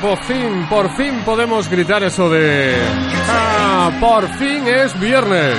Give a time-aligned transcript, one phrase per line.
[0.00, 2.74] Por fin, por fin podemos gritar eso de...
[3.28, 5.58] Ah, por fin es viernes.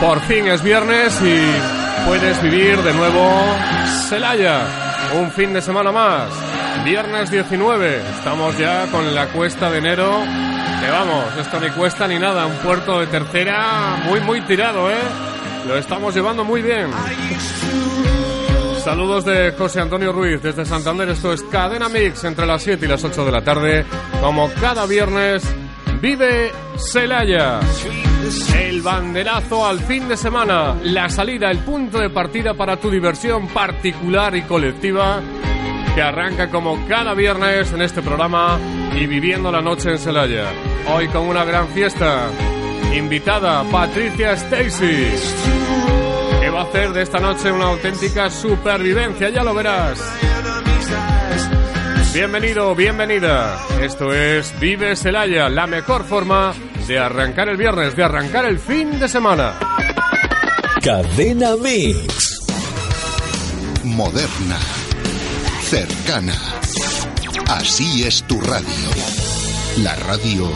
[0.00, 3.30] Por fin es viernes y puedes vivir de nuevo
[4.08, 4.66] Celaya.
[5.14, 6.28] Un fin de semana más.
[6.84, 8.02] Viernes 19.
[8.18, 10.20] Estamos ya con la cuesta de enero.
[10.82, 12.44] Que vamos, esto ni cuesta ni nada.
[12.46, 15.02] Un puerto de tercera muy, muy tirado, ¿eh?
[15.66, 16.90] Lo estamos llevando muy bien.
[18.84, 21.08] Saludos de José Antonio Ruiz desde Santander.
[21.08, 23.84] Esto es Cadena Mix entre las 7 y las 8 de la tarde.
[24.20, 25.44] Como cada viernes,
[26.00, 27.60] vive Celaya.
[28.56, 30.76] El banderazo al fin de semana.
[30.82, 35.20] La salida, el punto de partida para tu diversión particular y colectiva.
[35.94, 38.58] Que arranca como cada viernes en este programa
[38.96, 40.46] y viviendo la noche en Celaya.
[40.92, 42.28] Hoy con una gran fiesta.
[42.92, 46.01] Invitada Patricia Stacy
[46.52, 49.98] va a hacer de esta noche una auténtica supervivencia, ya lo verás.
[52.12, 53.58] Bienvenido, bienvenida.
[53.80, 56.52] Esto es Vive Celaya, la mejor forma
[56.86, 59.54] de arrancar el viernes, de arrancar el fin de semana.
[60.82, 62.40] Cadena Mix.
[63.84, 64.58] Moderna.
[65.62, 66.34] Cercana.
[67.48, 68.66] Así es tu radio.
[69.78, 70.50] La radio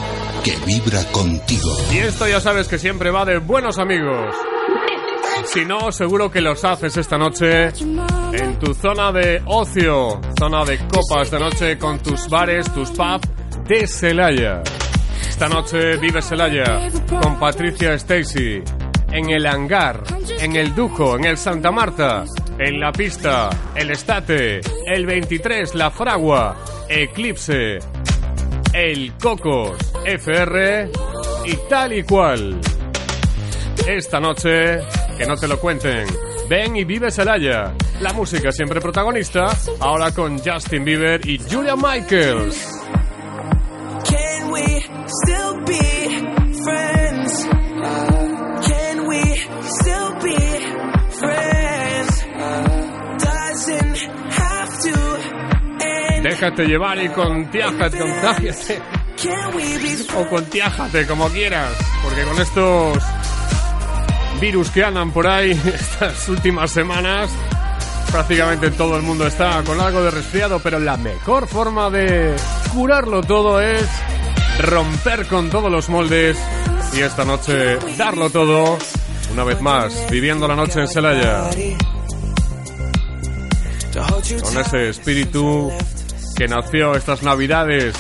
[0.45, 1.75] que vibra contigo.
[1.91, 4.35] Y esto ya sabes que siempre va de buenos amigos.
[5.47, 7.69] Si no, seguro que los haces esta noche
[8.33, 13.29] en tu zona de ocio, zona de copas esta noche con tus bares, tus pubs
[13.67, 14.63] de Celaya.
[15.29, 18.63] Esta noche vive Celaya con Patricia Stacy
[19.13, 20.03] en el hangar,
[20.41, 22.25] en el Dujo, en el Santa Marta,
[22.59, 26.57] en la pista, el Estate, el 23, la Fragua,
[26.89, 27.79] Eclipse,
[28.73, 30.91] el Cocos, FR
[31.47, 32.61] y tal y cual.
[33.87, 34.81] Esta noche
[35.17, 36.07] que no te lo cuenten.
[36.49, 37.75] Ven y vive Celaya.
[38.01, 39.47] La música siempre protagonista,
[39.81, 42.69] ahora con Justin Bieber y Julia Michaels.
[44.05, 44.63] Can we
[45.07, 46.09] still be
[46.65, 47.49] friends?
[48.67, 49.23] Can we
[49.63, 50.37] still be
[51.19, 52.27] friends?
[53.19, 53.97] Doesn't
[54.31, 55.17] have to
[55.85, 56.27] end.
[56.27, 58.83] Déjate llevar y contiájate, contágiate.
[59.23, 61.73] Be O contiájate, como quieras.
[62.03, 62.99] Porque con estos
[64.41, 67.31] virus que andan por ahí estas últimas semanas,
[68.11, 72.35] prácticamente todo el mundo está con algo de resfriado, pero la mejor forma de
[72.73, 73.87] curarlo todo es
[74.61, 76.39] romper con todos los moldes
[76.95, 78.79] y esta noche darlo todo,
[79.33, 81.51] una vez más, viviendo la noche en Celaya,
[84.43, 85.71] con ese espíritu
[86.37, 87.95] que nació estas navidades,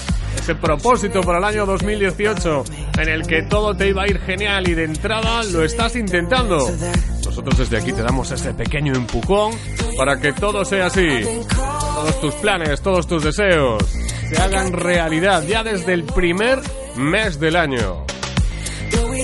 [0.46, 2.64] ese propósito para el año 2018,
[3.00, 6.70] en el que todo te iba a ir genial y de entrada lo estás intentando.
[7.24, 9.54] Nosotros desde aquí te damos ese pequeño empujón
[9.98, 11.08] para que todo sea así.
[11.48, 13.82] Todos tus planes, todos tus deseos
[14.30, 16.60] se hagan realidad ya desde el primer
[16.94, 18.06] mes del año.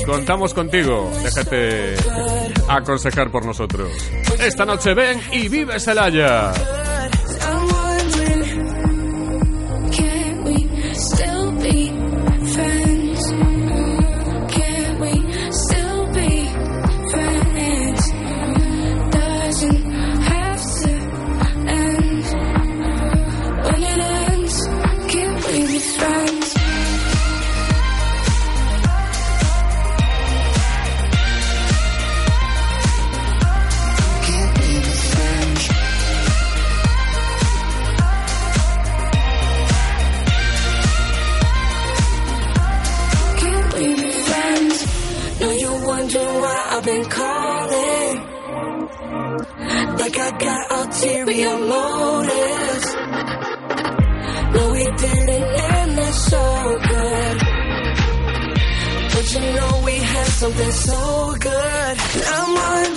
[0.04, 1.94] Contamos contigo, déjate
[2.68, 3.92] aconsejar por nosotros.
[4.40, 6.52] Esta noche ven y vive Celaya.
[60.42, 61.96] Something so good.
[62.34, 62.91] I'm wondering,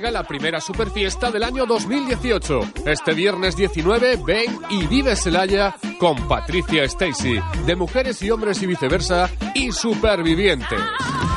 [0.00, 2.60] Llega la primera superfiesta del año 2018.
[2.86, 8.66] Este viernes 19, ven y vive Celaya con Patricia Stacy, de Mujeres y Hombres y
[8.66, 10.80] Viceversa y Supervivientes.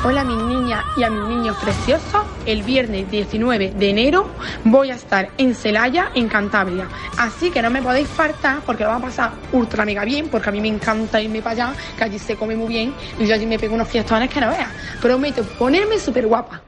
[0.05, 2.25] Hola a mis niñas y a mis niños preciosos.
[2.45, 4.29] El viernes 19 de enero
[4.63, 6.87] voy a estar en Celaya, en Cantabria.
[7.17, 10.47] Así que no me podéis faltar porque lo va a pasar ultra mega bien, porque
[10.47, 13.35] a mí me encanta irme para allá, que allí se come muy bien y yo
[13.35, 14.69] allí me pego unos fiestones que no veas.
[15.01, 16.61] Prometo ponerme súper guapa.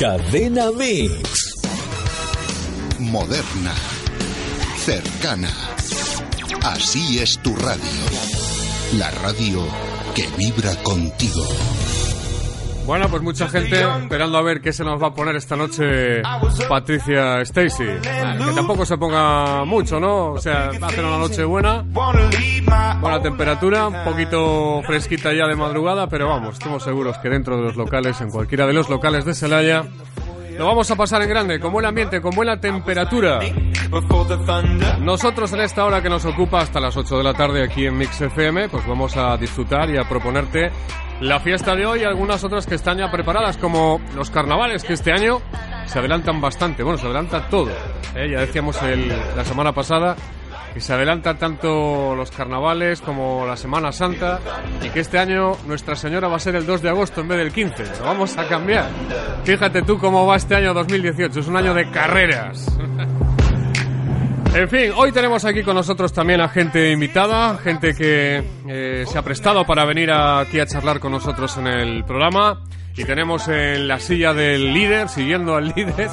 [0.00, 1.60] Cadena Mix.
[3.00, 3.74] Moderna.
[4.82, 5.52] Cercana.
[6.62, 8.06] Así es tu radio.
[8.96, 9.62] La radio
[10.14, 11.44] que vibra contigo.
[12.90, 16.22] Bueno, pues mucha gente esperando a ver qué se nos va a poner esta noche
[16.68, 17.84] Patricia Stacy.
[17.84, 20.32] Que tampoco se ponga mucho, ¿no?
[20.32, 21.84] O sea, va a hacer una noche buena,
[23.00, 27.62] buena temperatura, un poquito fresquita ya de madrugada, pero vamos, estamos seguros que dentro de
[27.62, 29.84] los locales, en cualquiera de los locales de Celaya,
[30.56, 33.40] lo vamos a pasar en grande, con buen ambiente, con buena temperatura.
[35.00, 37.96] Nosotros en esta hora que nos ocupa hasta las 8 de la tarde aquí en
[37.96, 40.70] Mix FM, pues vamos a disfrutar y a proponerte
[41.20, 44.94] la fiesta de hoy y algunas otras que están ya preparadas, como los carnavales, que
[44.94, 45.40] este año
[45.86, 46.82] se adelantan bastante.
[46.82, 47.70] Bueno, se adelanta todo.
[48.14, 48.30] ¿eh?
[48.30, 48.78] Ya decíamos
[49.36, 50.16] la semana pasada
[50.72, 54.40] que se adelanta tanto los carnavales como la Semana Santa
[54.82, 57.38] y que este año Nuestra Señora va a ser el 2 de agosto en vez
[57.38, 57.84] del 15.
[57.98, 58.88] Lo vamos a cambiar.
[59.44, 61.40] Fíjate tú cómo va este año 2018.
[61.40, 62.66] Es un año de carreras.
[64.52, 69.16] En fin, hoy tenemos aquí con nosotros también a gente invitada, gente que eh, se
[69.16, 72.60] ha prestado para venir aquí a charlar con nosotros en el programa.
[73.00, 76.10] Y tenemos en la silla del líder, siguiendo al líder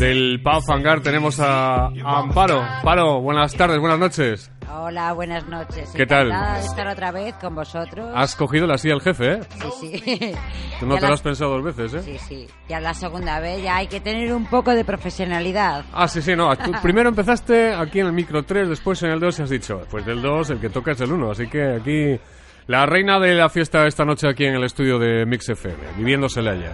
[0.00, 2.60] del Pau Fangar, tenemos a, a Amparo.
[2.60, 4.50] Amparo, buenas tardes, buenas noches.
[4.68, 5.90] Hola, buenas noches.
[5.94, 6.26] ¿Qué tal?
[6.28, 8.10] Encantada de estar otra vez con vosotros.
[8.16, 9.40] Has cogido la silla del jefe, ¿eh?
[9.80, 10.32] Sí, sí.
[10.80, 12.02] Tú no Ya te lo la- has pensado dos veces, ¿eh?
[12.02, 12.46] Sí, sí.
[12.68, 15.84] Ya la segunda vez ya hay que tener un poco de profesionalidad.
[15.92, 16.56] Ah, sí, sí, no.
[16.56, 19.82] Tú primero empezaste aquí en el micro 3, después en el 2 y has dicho,
[19.90, 21.30] pues del 2 el que toca es el 1.
[21.30, 22.18] Así que aquí
[22.66, 26.28] la reina de la fiesta esta noche aquí en el estudio de Mix FM, viviendo
[26.28, 26.72] Celaya.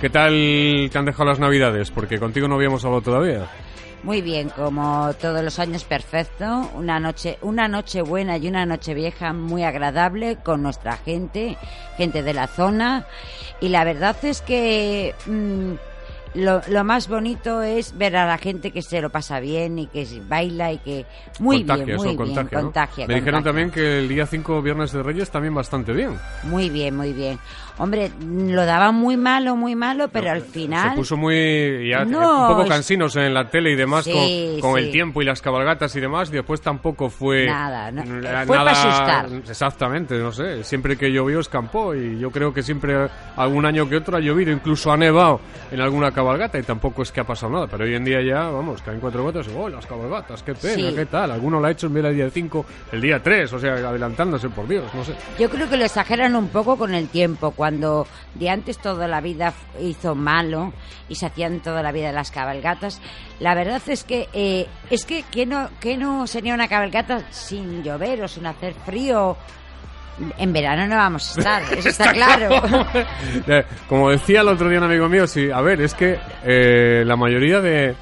[0.00, 0.32] ¿Qué tal
[0.90, 1.90] te han dejado las navidades?
[1.90, 3.46] Porque contigo no habíamos hablado todavía.
[4.02, 8.92] Muy bien, como todos los años perfecto, una noche, una noche buena y una noche
[8.92, 11.56] vieja muy agradable con nuestra gente,
[11.96, 13.06] gente de la zona.
[13.60, 15.72] Y la verdad es que mm,
[16.34, 19.86] lo, lo más bonito es ver a la gente que se lo pasa bien y
[19.86, 21.06] que baila y que
[21.38, 22.64] muy contagia, bien, muy bien, contagia, ¿no?
[22.64, 26.18] contagia, Me dijeron también que el día 5, Viernes de Reyes, también bastante bien.
[26.42, 27.38] Muy bien, muy bien.
[27.76, 30.90] Hombre, lo daban muy malo, muy malo, pero al final...
[30.90, 34.70] Se puso muy ya, No, un poco cansinos en la tele y demás Sí, con,
[34.72, 34.86] con sí.
[34.86, 36.28] el tiempo y las cabalgatas y demás.
[36.30, 38.04] Y después tampoco fue Nada, no-
[38.46, 39.26] fue para asustar.
[39.48, 40.62] Exactamente, no sé.
[40.62, 44.52] Siempre que llovió escampó y yo creo que siempre algún año que otro ha llovido,
[44.52, 45.40] incluso ha nevado
[45.72, 47.66] en alguna cabalgata y tampoco es que ha pasado nada.
[47.66, 50.42] Pero hoy en día ya, vamos, caen cuatro gotas y ¡oh, las cabalgatas!
[50.44, 50.74] ¡Qué pena!
[50.90, 50.94] Sí.
[50.94, 51.32] ¿Qué tal?
[51.32, 54.48] Alguno lo ha hecho en vez del día 5, el día 3, o sea, adelantándose,
[54.48, 55.14] por Dios, no sé.
[55.38, 59.22] Yo creo que lo exageran un poco con el tiempo, cuando de antes toda la
[59.22, 60.74] vida hizo malo
[61.08, 63.00] y se hacían toda la vida las cabalgatas.
[63.40, 67.82] La verdad es que eh, es que que no que no sería una cabalgata sin
[67.82, 69.38] llover o sin hacer frío.
[70.36, 72.50] En verano no vamos a estar, eso está claro.
[73.48, 77.02] Eh, Como decía el otro día un amigo mío, sí, a ver, es que eh,
[77.06, 77.94] la mayoría de,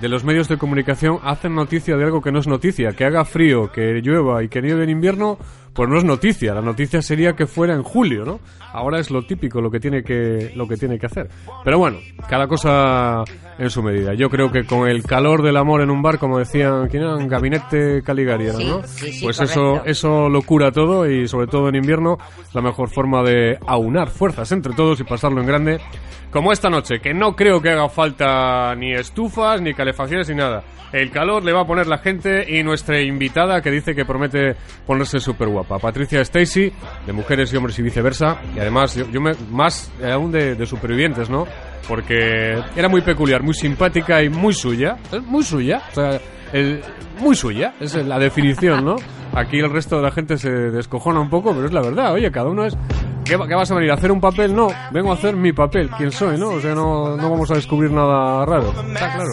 [0.00, 2.94] de los medios de comunicación hacen noticia de algo que no es noticia.
[2.94, 5.38] Que haga frío, que llueva y que nieve en invierno,
[5.74, 6.54] pues no es noticia.
[6.54, 8.40] La noticia sería que fuera en julio, ¿no?
[8.72, 11.28] Ahora es lo típico lo que tiene que, lo que, tiene que hacer.
[11.64, 13.24] Pero bueno, cada cosa
[13.58, 14.14] en su medida.
[14.14, 17.16] Yo creo que con el calor del amor en un bar, como decían, ¿quién era?
[17.16, 18.82] Un gabinete Caligari, era, Sí, ¿no?
[18.84, 19.76] sí, sí, pues correcto.
[19.76, 22.18] eso, eso lo cura todo y sobre todo en invierno
[22.52, 25.80] la mejor forma de aunar fuerzas entre todos y pasarlo en grande
[26.30, 30.64] como esta noche, que no creo que haga falta ni estufas, ni calefacciones, ni nada.
[30.92, 34.56] El calor le va a poner la gente y nuestra invitada que dice que promete
[34.84, 35.63] ponerse súper guapa.
[35.64, 36.72] Patricia Stacy,
[37.06, 38.38] de Mujeres y Hombres y Viceversa.
[38.54, 41.46] Y además, yo, yo me, más eh, aún de, de supervivientes, ¿no?
[41.88, 44.96] Porque era muy peculiar, muy simpática y muy suya.
[45.12, 45.82] Es muy suya.
[45.90, 46.20] O sea,
[46.52, 46.82] el-
[47.20, 48.96] muy suya, es la definición, ¿no?
[49.34, 52.12] Aquí el resto de la gente se descojona un poco, pero es la verdad.
[52.12, 52.76] Oye, cada uno es
[53.24, 53.90] ¿Qué, qué vas a venir?
[53.90, 54.54] ¿A hacer un papel?
[54.54, 55.88] No, vengo a hacer mi papel.
[55.96, 56.50] ¿Quién soy, no?
[56.50, 58.68] O sea, no, no vamos a descubrir nada raro.
[58.92, 59.30] Está claro.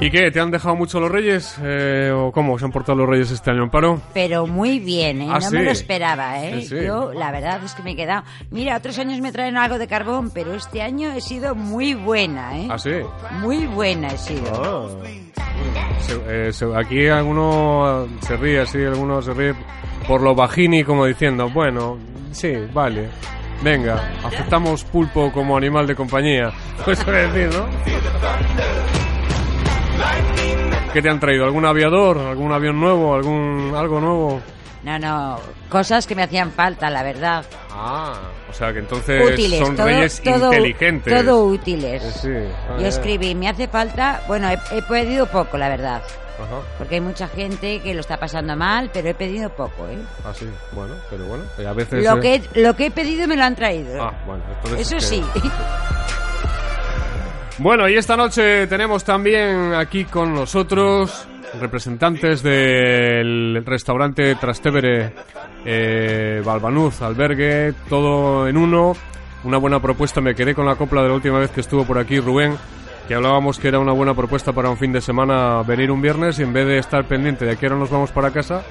[0.00, 0.30] ¿Y qué?
[0.30, 1.56] ¿Te han dejado mucho los reyes?
[1.60, 4.00] Eh, ¿O cómo se han portado los reyes este año, Amparo?
[4.14, 5.26] Pero muy bien, ¿eh?
[5.28, 5.56] Ah, no sí.
[5.56, 6.60] me lo esperaba, ¿eh?
[6.62, 6.84] Sí, sí.
[6.86, 8.22] Yo, la verdad es que me he quedado...
[8.52, 12.56] Mira, otros años me traen algo de carbón, pero este año he sido muy buena,
[12.56, 12.68] ¿eh?
[12.70, 12.92] ¿Ah, sí?
[13.40, 14.94] Muy buena he sido.
[15.02, 15.06] Ah.
[16.00, 19.54] Se- eh, se- aquí alguno se ríe así, alguno se ríe
[20.06, 21.98] por lo bajini como diciendo, bueno,
[22.30, 23.08] sí, vale,
[23.62, 26.52] venga, aceptamos pulpo como animal de compañía.
[26.84, 27.66] Pues decir, ¿no?
[30.92, 31.44] ¿Qué te han traído?
[31.44, 32.18] ¿Algún aviador?
[32.18, 33.14] ¿Algún avión nuevo?
[33.14, 34.40] ¿Algún algo nuevo?
[34.82, 35.38] No, no,
[35.68, 37.44] cosas que me hacían falta, la verdad.
[37.70, 38.14] Ah,
[38.48, 41.14] o sea que entonces útiles, son todo, reyes todo, inteligentes.
[41.24, 42.02] todo útiles.
[42.02, 42.52] Eh, sí.
[42.70, 46.00] Ah, Yo escribí, me hace falta, bueno, he, he pedido poco, la verdad,
[46.36, 46.60] Ajá.
[46.78, 49.98] porque hay mucha gente que lo está pasando mal, pero he pedido poco, ¿eh?
[50.24, 52.02] Ah, sí, bueno, pero bueno, a veces...
[52.04, 52.20] Lo eh,
[52.52, 54.00] que, lo que he pedido me lo han traído.
[54.02, 55.24] Ah, bueno, entonces Eso es que- sí.
[57.60, 61.26] Bueno, y esta noche tenemos también aquí con nosotros
[61.60, 65.12] representantes del restaurante Trastevere
[65.64, 68.92] eh, Balbanuz, albergue, todo en uno.
[69.42, 71.98] Una buena propuesta, me quedé con la copla de la última vez que estuvo por
[71.98, 72.56] aquí Rubén,
[73.08, 76.38] que hablábamos que era una buena propuesta para un fin de semana venir un viernes
[76.38, 78.62] y en vez de estar pendiente de a qué hora nos vamos para casa,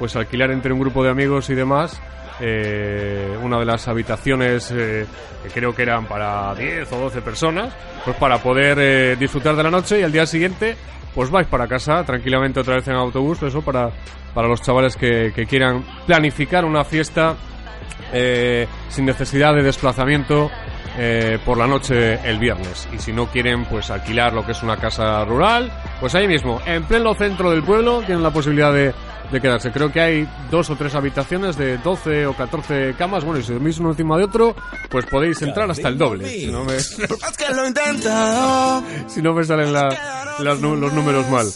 [0.00, 2.00] pues alquilar entre un grupo de amigos y demás
[2.44, 5.06] eh, una de las habitaciones eh,
[5.44, 7.72] que creo que eran para 10 o 12 personas,
[8.04, 10.76] pues para poder eh, disfrutar de la noche y al día siguiente
[11.14, 13.90] pues vais para casa tranquilamente otra vez en autobús, eso para,
[14.34, 17.36] para los chavales que, que quieran planificar una fiesta
[18.12, 20.50] eh, sin necesidad de desplazamiento
[20.98, 22.88] eh, por la noche el viernes.
[22.92, 25.70] Y si no quieren pues alquilar lo que es una casa rural,
[26.00, 28.92] pues ahí mismo, en pleno centro del pueblo, tienen la posibilidad de,
[29.30, 29.70] de quedarse.
[29.72, 33.24] Creo que hay dos o tres habitaciones de 12 o 14 camas.
[33.24, 34.54] Bueno, y si dormís uno encima de otro,
[34.90, 36.28] pues podéis entrar hasta el doble.
[36.28, 36.78] Si no me,
[39.08, 41.46] si no me salen la- las los números mal.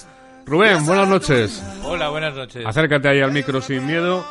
[0.46, 1.62] Rubén, buenas noches.
[1.82, 2.64] Hola, buenas noches.
[2.64, 4.24] Acércate ahí al micro sin miedo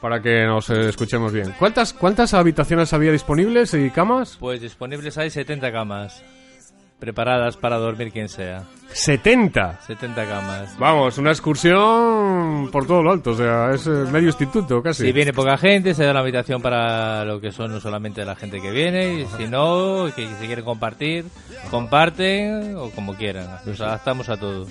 [0.00, 1.54] para que nos eh, escuchemos bien.
[1.58, 4.36] ¿Cuántas, ¿Cuántas habitaciones había disponibles y camas?
[4.40, 6.22] Pues disponibles hay 70 camas.
[6.98, 8.64] Preparadas para dormir quien sea.
[8.92, 9.80] 70.
[9.86, 10.78] 70 camas.
[10.78, 15.06] Vamos, una excursión por todo lo alto, o sea, es eh, medio instituto casi.
[15.06, 18.36] Si viene poca gente, se da una habitación para lo que son no solamente la
[18.36, 21.24] gente que viene, y si no, que si quieren compartir,
[21.70, 23.48] comparten o como quieran.
[23.64, 24.66] Nos adaptamos a todo.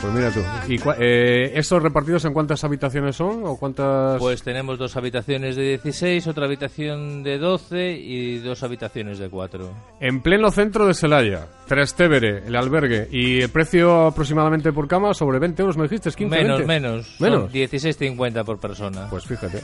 [0.00, 0.40] Pues mira tú.
[0.68, 4.18] ¿Y eh, esos repartidos en cuántas habitaciones son o cuántas?
[4.18, 9.70] Pues tenemos dos habitaciones de 16, otra habitación de 12 y dos habitaciones de 4.
[10.00, 13.08] En pleno centro de Celaya, Trastevere, el albergue.
[13.10, 15.14] ¿Y el precio aproximadamente por cama?
[15.14, 16.66] Sobre 20 euros, me dijiste, 15, Menos, 20?
[16.80, 17.16] menos.
[17.20, 17.40] Menos.
[17.42, 19.06] Son 16.50 por persona.
[19.08, 19.62] Pues fíjate.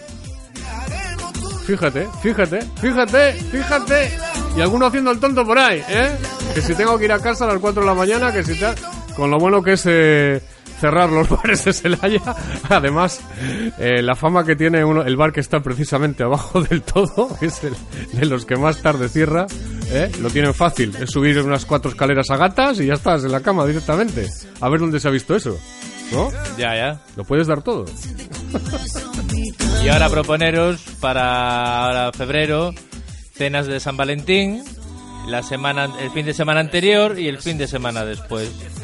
[1.67, 4.11] Fíjate, fíjate, fíjate, fíjate.
[4.57, 6.17] Y alguno haciendo el tonto por ahí, ¿eh?
[6.55, 8.59] Que si tengo que ir a casa a las 4 de la mañana, que si
[8.59, 8.75] tal.
[9.21, 10.41] Con lo bueno que es eh,
[10.81, 12.23] cerrar los bares de Celaya.
[12.71, 13.21] Además,
[13.79, 17.63] eh, la fama que tiene uno, el bar que está precisamente abajo del todo, es
[17.63, 17.75] el
[18.15, 19.47] de los que más tarde cierra.
[19.91, 20.11] ¿eh?
[20.23, 23.41] Lo tienen fácil, es subir unas cuatro escaleras a gatas y ya estás en la
[23.41, 24.27] cama directamente.
[24.59, 25.59] A ver dónde se ha visto eso,
[26.13, 26.31] ¿no?
[26.57, 27.01] Ya, ya.
[27.15, 27.85] Lo puedes dar todo.
[29.85, 32.71] Y ahora proponeros para ahora febrero
[33.35, 34.65] cenas de San Valentín,
[35.29, 38.80] la semana, el fin de semana anterior y el fin de semana después.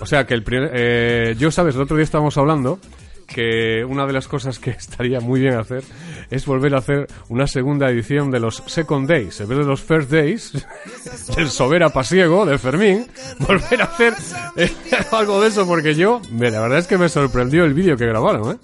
[0.00, 2.78] O sea que el primer, eh, yo sabes, el otro día estábamos hablando
[3.26, 5.82] que una de las cosas que estaría muy bien hacer
[6.30, 9.80] es volver a hacer una segunda edición de los Second Days, en vez de los
[9.80, 10.52] First Days,
[11.36, 13.06] del Sobera Pasiego, de Fermín,
[13.38, 14.14] volver a hacer
[14.56, 14.70] eh,
[15.12, 18.52] algo de eso, porque yo, la verdad es que me sorprendió el vídeo que grabaron,
[18.52, 18.58] ¿eh?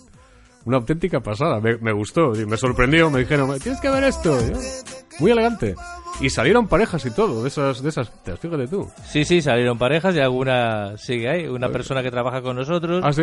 [0.64, 4.58] Una auténtica pasada, me, me gustó, me sorprendió, me dijeron, tienes que ver esto, yo,
[5.20, 5.76] muy elegante.
[6.20, 8.90] Y salieron parejas y todo, de esas, de esas, fíjate tú.
[9.06, 11.46] Sí, sí, salieron parejas y alguna sigue ahí.
[11.46, 13.22] Una persona que trabaja con nosotros, Ah, sí.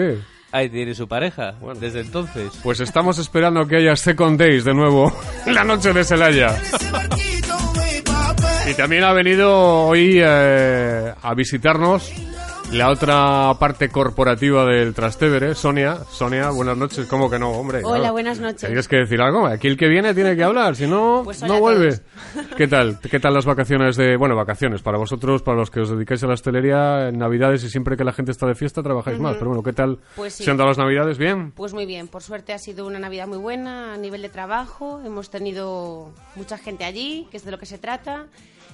[0.51, 2.51] ahí tiene su pareja, desde entonces.
[2.61, 5.11] Pues estamos esperando que haya Second Days de nuevo
[5.47, 6.55] la noche de Celaya.
[8.69, 9.51] Y también ha venido
[9.87, 12.11] hoy eh, a visitarnos
[12.71, 15.99] la otra parte corporativa del Trastevere, Sonia.
[16.09, 17.05] Sonia, buenas noches.
[17.05, 17.81] ¿Cómo que no, hombre?
[17.83, 18.13] Hola, Claro.
[18.13, 18.61] buenas noches.
[18.67, 19.45] Tienes que decir algo.
[19.45, 21.99] Aquí el que viene tiene que hablar, si no, Pues no vuelve.
[22.57, 22.99] ¿Qué tal?
[22.99, 24.17] ¿Qué tal las vacaciones de...
[24.17, 27.69] Bueno, vacaciones para vosotros, para los que os dedicáis a la hostelería, en Navidades y
[27.69, 29.35] siempre que la gente está de fiesta trabajáis más.
[29.35, 30.43] Pero bueno, ¿qué tal Pues sí.
[30.43, 31.19] se han dado las Navidades?
[31.19, 31.51] ¿Bien?
[31.51, 34.99] Pues muy bien, por suerte ha sido una Navidad muy buena a nivel de trabajo.
[35.05, 38.25] Hemos tenido mucha gente allí, que es de lo que se trata,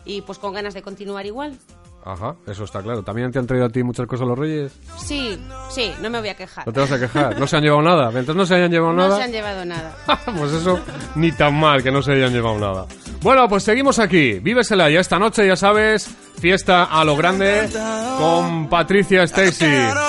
[0.05, 1.57] y pues con ganas de continuar igual.
[2.05, 3.03] Ajá, eso está claro.
[3.03, 4.71] ¿También te han traído a ti muchas cosas los reyes?
[4.97, 5.39] Sí,
[5.69, 6.65] sí, no me voy a quejar.
[6.65, 7.37] No te vas a quejar.
[7.39, 8.09] No se han llevado nada.
[8.11, 9.17] Mientras no se hayan llevado No nada...
[9.17, 9.95] se han llevado nada.
[10.37, 10.79] pues eso,
[11.15, 12.85] ni tan mal que no se hayan llevado nada.
[13.21, 14.39] Bueno, pues seguimos aquí.
[14.39, 14.99] Vive Celaya.
[14.99, 17.69] Esta noche, ya sabes, fiesta a lo grande
[18.17, 19.65] con Patricia Stacy.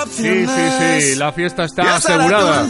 [0.09, 1.15] Sí, sí, sí.
[1.17, 2.65] La fiesta está asegurada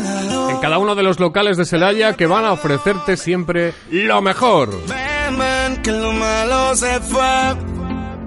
[0.50, 4.70] en cada uno de los locales de Celaya que van a ofrecerte siempre lo mejor.
[5.84, 7.71] Que lo malo se fue.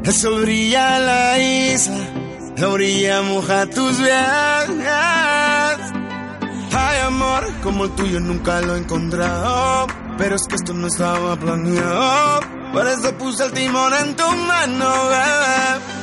[0.05, 2.05] Eso brilla la isla.
[2.57, 4.85] La orilla moja tus viajes.
[6.77, 9.87] Hay amor como el tuyo nunca lo he encontrado.
[10.19, 12.41] Pero es que esto no estaba planeado.
[12.73, 15.95] Por eso puse el timón en tu mano, bebé.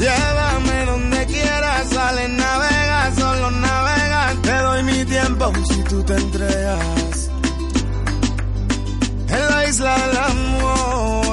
[0.00, 4.34] Llévame donde quieras, sale, navega, solo navega.
[4.42, 7.30] Te doy mi tiempo si tú te entregas.
[9.28, 11.27] En la isla del amor,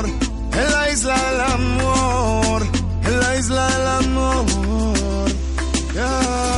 [0.95, 2.61] isla del amor,
[3.03, 4.45] en la isla del amor.
[5.93, 6.54] yeah.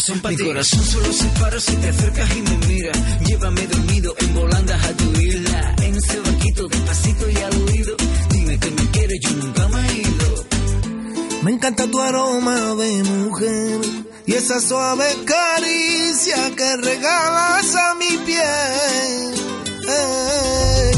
[0.00, 3.20] Corazón para Mi corazón solo se para si te acercas y me miras.
[3.26, 5.74] Llévame dormido en volandas a tu isla.
[5.82, 7.96] En ese barquito despacito y al oído.
[8.30, 10.44] Dime que me quieres, yo nunca me he ido.
[11.42, 13.80] Me encanta tu aroma de mujer
[14.26, 19.34] y esa suave caricia que regalas a mi piel.
[19.88, 20.92] Eh,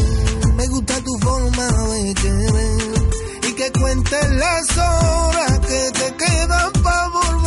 [0.54, 7.08] me gusta tu forma de querer y que cuentes las horas que te quedan para
[7.08, 7.41] volverme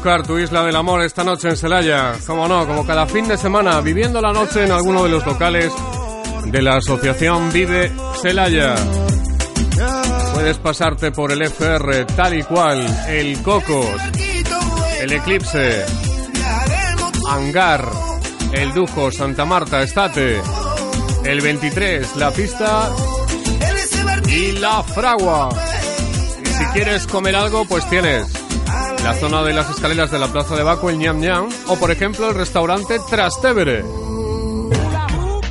[0.00, 2.14] tu isla del amor esta noche en Celaya.
[2.26, 5.70] Como no, como cada fin de semana, viviendo la noche en alguno de los locales
[6.46, 8.74] de la asociación Vive Celaya.
[10.32, 14.00] Puedes pasarte por el FR tal y cual, el Cocos,
[15.00, 15.84] el Eclipse,
[17.28, 17.86] Hangar,
[18.52, 20.40] el Dujo, Santa Marta, Estate,
[21.24, 22.90] el 23, la pista
[24.26, 25.50] y la Fragua.
[26.42, 28.39] Y si quieres comer algo, pues tienes
[29.10, 31.90] la zona de las escaleras de la Plaza de Baco, el Ñam Ñam, o por
[31.90, 33.82] ejemplo el restaurante Trastevere.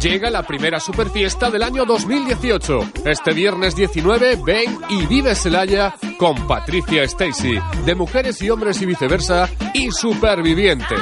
[0.01, 2.79] Llega la primera superfiesta del año 2018.
[3.03, 8.85] Este viernes 19 ven y vive Celaya con Patricia Stacy, de Mujeres y Hombres y
[8.85, 10.97] Viceversa y Supervivientes.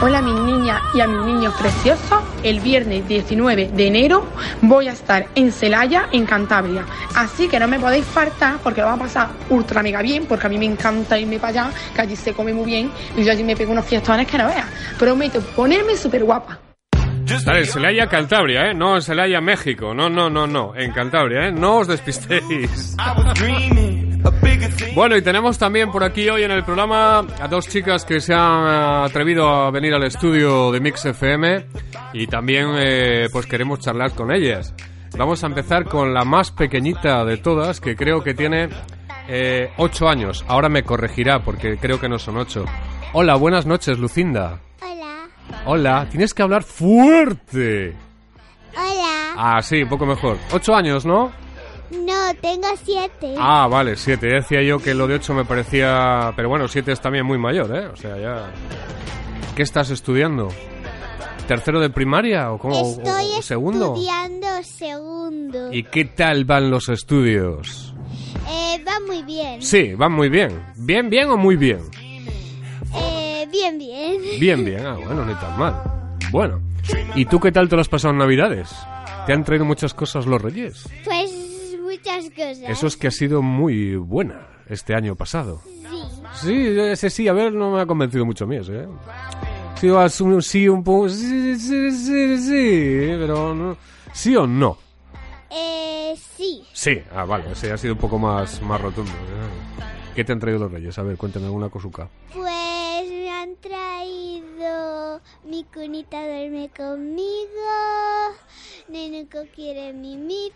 [0.00, 2.22] Hola a mis niñas y a mis niños preciosos.
[2.42, 4.26] El viernes 19 de enero
[4.62, 6.84] voy a estar en Celaya, en Cantabria.
[7.14, 10.46] Así que no me podéis faltar porque lo va a pasar ultra mega bien, porque
[10.46, 13.32] a mí me encanta irme para allá, que allí se come muy bien y yo
[13.32, 14.66] allí me pego unos fiestones que no veas.
[14.98, 16.58] Prometo ponerme súper guapa.
[17.30, 18.74] En Celaya, Cantabria, ¿eh?
[18.74, 19.94] No en Celaya, México.
[19.94, 20.74] No, no, no, no.
[20.74, 21.52] En Cantabria, ¿eh?
[21.52, 22.96] No os despistéis.
[24.94, 28.34] Bueno, y tenemos también por aquí hoy en el programa a dos chicas que se
[28.34, 31.64] han atrevido a venir al estudio de Mix FM
[32.12, 34.74] y también eh, pues queremos charlar con ellas.
[35.16, 38.68] Vamos a empezar con la más pequeñita de todas, que creo que tiene
[39.28, 40.44] eh, ocho años.
[40.48, 42.64] Ahora me corregirá porque creo que no son ocho.
[43.12, 44.60] Hola, buenas noches, Lucinda.
[44.82, 45.28] Hola.
[45.66, 47.94] Hola, tienes que hablar fuerte.
[48.76, 49.34] Hola.
[49.36, 50.36] Ah, sí, un poco mejor.
[50.52, 51.32] Ocho años, ¿no?
[51.90, 53.34] No, tengo siete.
[53.38, 54.28] Ah, vale, siete.
[54.28, 56.32] Decía yo que lo de ocho me parecía...
[56.36, 57.86] Pero bueno, siete es también muy mayor, ¿eh?
[57.86, 58.50] O sea, ya...
[59.56, 60.48] ¿Qué estás estudiando?
[61.48, 62.80] ¿Tercero de primaria o cómo?
[62.80, 63.94] Estoy o segundo?
[63.94, 65.72] estudiando segundo.
[65.72, 67.92] ¿Y qué tal van los estudios?
[68.48, 69.60] Eh, va muy bien.
[69.60, 70.62] Sí, van muy bien.
[70.76, 71.80] ¿Bien, bien o muy bien?
[72.94, 74.20] Eh, bien, bien.
[74.38, 74.86] Bien, bien.
[74.86, 75.74] Ah, bueno, ni tan mal.
[76.30, 76.60] Bueno.
[77.14, 78.70] ¿Y tú qué tal te lo has pasado en Navidades?
[79.26, 80.88] ¿Te han traído muchas cosas los reyes?
[81.04, 81.29] Pues
[82.00, 82.70] muchas cosas.
[82.70, 85.62] Eso es que ha sido muy buena este año pasado.
[85.64, 85.80] Sí.
[86.34, 88.88] Sí, ese sí, a ver, no me ha convencido mucho a mí ese, ¿eh?
[89.80, 91.08] Sí, un sí un poco...
[91.08, 93.76] Sí, sí, sí, sí, pero no...
[94.12, 94.76] ¿Sí o no?
[95.50, 96.62] Eh, sí.
[96.72, 99.10] Sí, ah, vale, ese ha sido un poco más, más rotundo.
[99.10, 99.82] ¿eh?
[100.14, 100.98] ¿Qué te han traído los reyes?
[100.98, 102.08] A ver, cuéntame alguna cosuca.
[102.34, 102.79] Pues
[103.40, 108.36] han traído mi cunita duerme conmigo,
[108.88, 110.50] Nenuco quiere mimitos,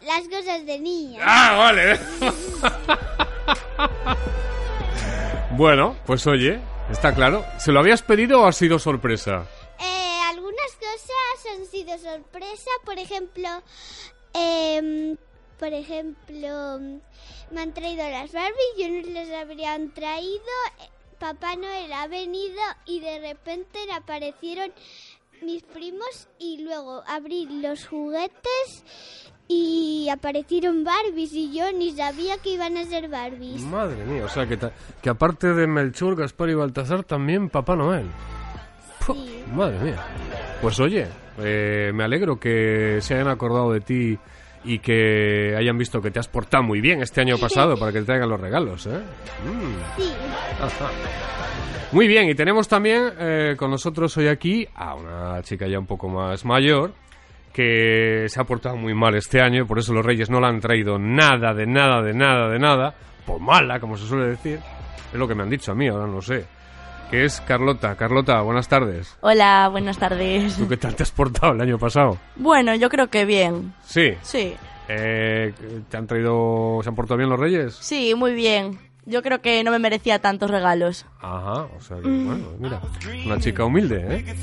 [0.00, 1.20] las cosas de niña.
[1.22, 2.00] ¡Ah, vale!
[5.56, 6.58] bueno, pues oye,
[6.90, 7.44] está claro.
[7.58, 9.46] ¿Se lo habías pedido o ha sido sorpresa?
[9.78, 13.48] Eh, algunas cosas han sido sorpresa, por ejemplo,
[14.32, 15.16] em,
[15.58, 16.78] por ejemplo,
[17.50, 20.38] me han traído las Barbies, yo no les habrían traído,
[20.80, 20.88] eh,
[21.18, 24.72] Papá Noel ha venido y de repente aparecieron
[25.42, 28.84] mis primos y luego abrí los juguetes
[29.48, 33.62] y aparecieron Barbies y yo ni sabía que iban a ser Barbies.
[33.62, 37.76] Madre mía, o sea que, ta- que aparte de Melchor, Gaspar y Baltasar, también Papá
[37.76, 38.06] Noel.
[39.06, 39.14] Puh,
[39.52, 40.02] Madre mía.
[40.62, 41.06] Pues oye,
[41.38, 44.18] eh, me alegro que se hayan acordado de ti
[44.64, 48.00] y que hayan visto que te has portado muy bien este año pasado para que
[48.00, 49.00] te traigan los regalos, ¿eh?
[49.44, 50.00] Mm.
[50.00, 50.12] Sí.
[50.60, 50.90] Ajá.
[51.92, 55.86] Muy bien, y tenemos también eh, con nosotros hoy aquí a una chica ya un
[55.86, 56.92] poco más mayor
[57.52, 60.58] que se ha portado muy mal este año por eso los reyes no le han
[60.58, 64.58] traído nada, de nada, de nada, de nada, por mala, como se suele decir.
[65.12, 66.44] Es lo que me han dicho a mí, ahora no sé.
[67.10, 67.94] Que es Carlota.
[67.96, 69.16] Carlota, buenas tardes.
[69.20, 70.56] Hola, buenas tardes.
[70.56, 72.18] ¿Tú qué tal te has portado el año pasado?
[72.36, 73.74] Bueno, yo creo que bien.
[73.84, 74.14] Sí.
[74.22, 74.54] Sí,
[74.88, 75.52] Eh,
[75.88, 77.74] ¿Te han traído, se han portado bien los reyes?
[77.80, 78.78] sí, muy bien.
[79.06, 81.04] Yo creo que no me merecía tantos regalos.
[81.20, 82.80] Ajá, o sea que, bueno, mira,
[83.26, 84.34] una chica humilde, ¿eh?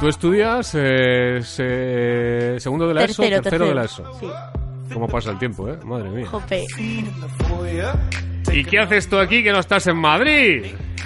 [0.00, 4.10] Tú estudias eh, se- segundo de la ESO, Tercero, tercero, de la tercero.
[4.10, 4.20] ESO.
[4.20, 4.26] Sí.
[4.92, 5.78] ¿Cómo pasa el tiempo, eh?
[5.84, 6.26] Madre mía.
[6.26, 6.64] Jope.
[8.52, 10.64] ¿Y qué haces tú aquí que no estás en Madrid?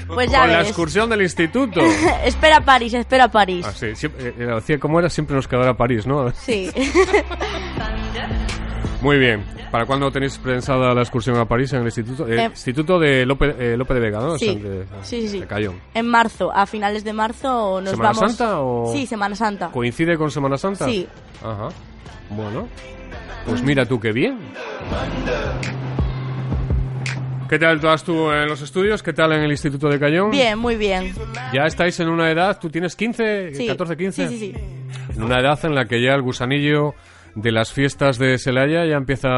[0.09, 0.69] Pues ya Con la ves.
[0.69, 1.81] excursión del instituto.
[2.25, 3.67] espera París, espera París.
[3.69, 6.31] Ah, sí, siempre, eh, decía cómo era, siempre nos quedará París, ¿no?
[6.33, 6.71] Sí.
[9.03, 9.45] Muy bien.
[9.71, 12.27] ¿Para cuándo tenéis pensada la excursión a París en el instituto?
[12.27, 14.39] Eh, Eh, instituto de Lope, eh, Lope de Vega, ¿no?
[14.39, 14.49] Sí.
[14.49, 15.41] O sea, de- Sí, sí, sí.
[15.41, 15.75] de Cayón.
[15.93, 18.37] en marzo, a finales de marzo nos ¿Semana vamos.
[18.37, 18.93] Santa o...?
[18.93, 19.71] Sí, Semana Santa.
[19.71, 20.87] ¿Coincide con Semana Santa?
[20.87, 21.07] Sí.
[21.45, 21.69] Ajá.
[22.31, 22.69] Bueno.
[23.47, 24.39] Pues mira tú qué bien.
[27.49, 29.03] ¿Qué tal tú tú en los estudios?
[29.05, 30.31] ¿Qué tal en el Instituto de Cayón?
[30.31, 31.15] Bien, muy bien.
[31.53, 33.67] Ya estáis en una edad, ¿tú tienes 15, Sí.
[33.69, 34.29] 14, 15?
[34.29, 35.15] Sí, sí, sí.
[35.15, 36.95] En una edad en la que ya el gusanillo
[37.37, 39.29] de las fiestas de Celaya ya empieza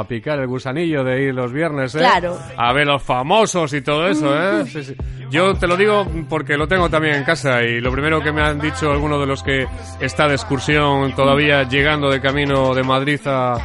[0.00, 1.98] a picar el gusanillo de ir los viernes, ¿eh?
[1.98, 2.38] Claro.
[2.56, 4.64] A ver los famosos y todo eso, ¿eh?
[4.72, 4.96] Sí, sí.
[5.30, 8.40] Yo te lo digo porque lo tengo también en casa y lo primero que me
[8.40, 9.66] han dicho algunos de los que
[10.00, 13.56] está de excursión todavía llegando de camino de Madrid a,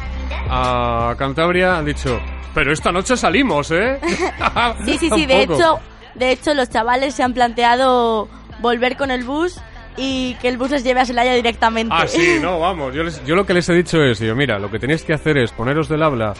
[0.50, 2.20] a Cantabria han dicho,
[2.54, 3.98] pero esta noche salimos, ¿eh?
[4.84, 5.24] Sí, sí, sí.
[5.24, 5.80] De hecho,
[6.14, 8.28] de hecho, los chavales se han planteado
[8.60, 9.58] volver con el bus
[9.96, 11.94] y que el bus les lleve a Celaya directamente.
[11.96, 12.94] Ah, sí, no, vamos.
[12.94, 15.12] Yo, les- yo lo que les he dicho es, yo, mira, lo que tenéis que
[15.12, 16.32] hacer es poneros del habla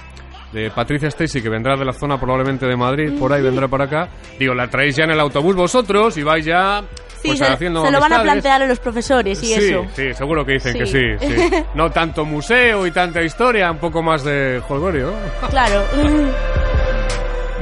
[0.53, 3.85] de Patricia Stacy, que vendrá de la zona probablemente de Madrid, por ahí vendrá para
[3.85, 4.09] acá.
[4.39, 6.83] Digo, la traéis ya en el autobús vosotros y vais ya
[7.23, 9.85] Sí, pues se, haciendo se lo van a plantear a los profesores y sí, eso.
[9.95, 10.99] sí, seguro que dicen que Sí.
[11.21, 11.51] sí, sí.
[11.75, 15.13] No tanto museo y tanta historia, un poco más de jolgorio.
[15.51, 15.83] Claro.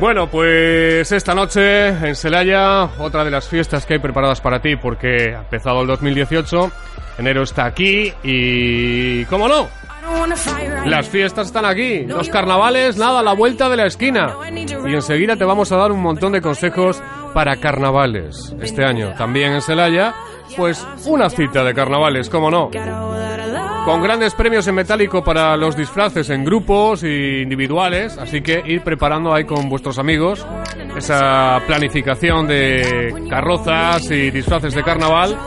[0.01, 4.77] Bueno, pues esta noche en Celaya, otra de las fiestas que hay preparadas para ti
[4.77, 6.71] porque ha empezado el 2018,
[7.19, 9.25] enero está aquí y...
[9.25, 9.69] ¿Cómo no?
[10.87, 14.35] Las fiestas están aquí, los carnavales, nada, a la vuelta de la esquina.
[14.87, 17.03] Y enseguida te vamos a dar un montón de consejos
[17.35, 18.55] para carnavales.
[18.61, 20.15] Este año también en Celaya,
[20.57, 22.71] pues una cita de carnavales, ¿cómo no?
[23.85, 28.83] Con grandes premios en metálico para los disfraces en grupos e individuales, así que ir
[28.83, 30.47] preparando ahí con vuestros amigos
[30.97, 35.39] esa planificación de carrozas y disfraces de carnaval,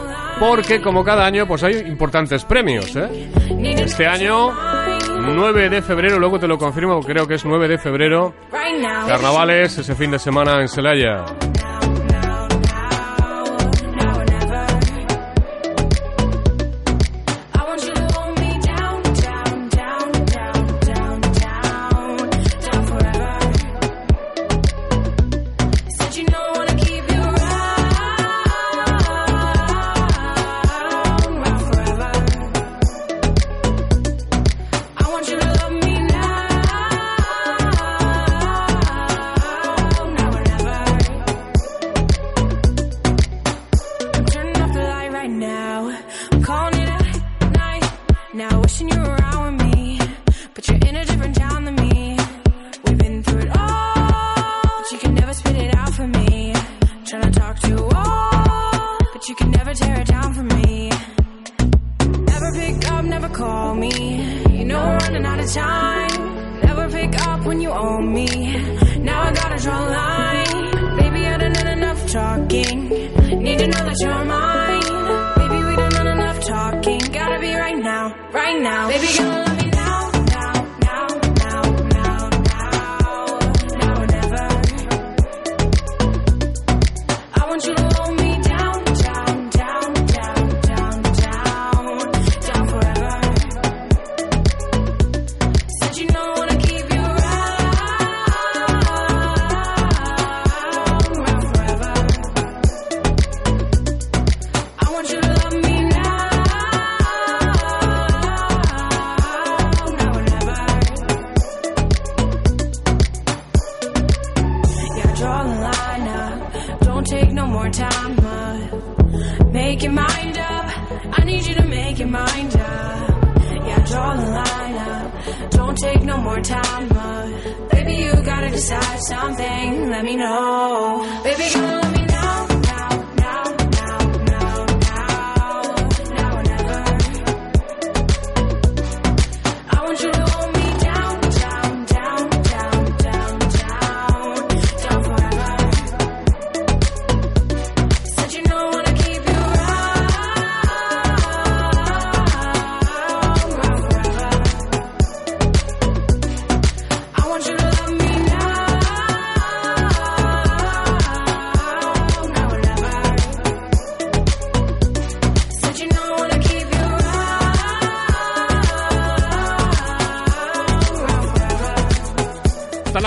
[0.41, 3.29] porque como cada año pues hay importantes premios, ¿eh?
[3.63, 4.51] Este año
[5.19, 8.33] 9 de febrero, luego te lo confirmo, creo que es 9 de febrero,
[9.07, 11.25] carnavales ese fin de semana en Celaya.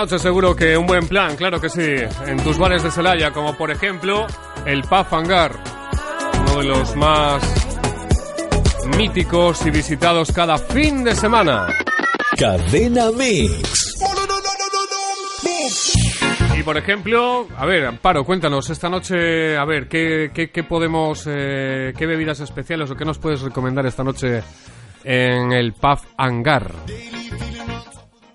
[0.04, 1.94] Noche seguro que un buen plan, claro que sí,
[2.26, 4.26] en tus bares de Celaya, como por ejemplo
[4.66, 5.58] el Pub Hangar,
[6.40, 7.42] uno de los más
[8.98, 11.68] míticos y visitados cada fin de semana.
[12.38, 13.94] Cadena Mix.
[16.58, 21.26] Y por ejemplo, a ver, Amparo, cuéntanos esta noche, a ver, ¿qué, qué, qué podemos,
[21.26, 24.42] eh, qué bebidas especiales o qué nos puedes recomendar esta noche
[25.02, 26.74] en el Pub Hangar?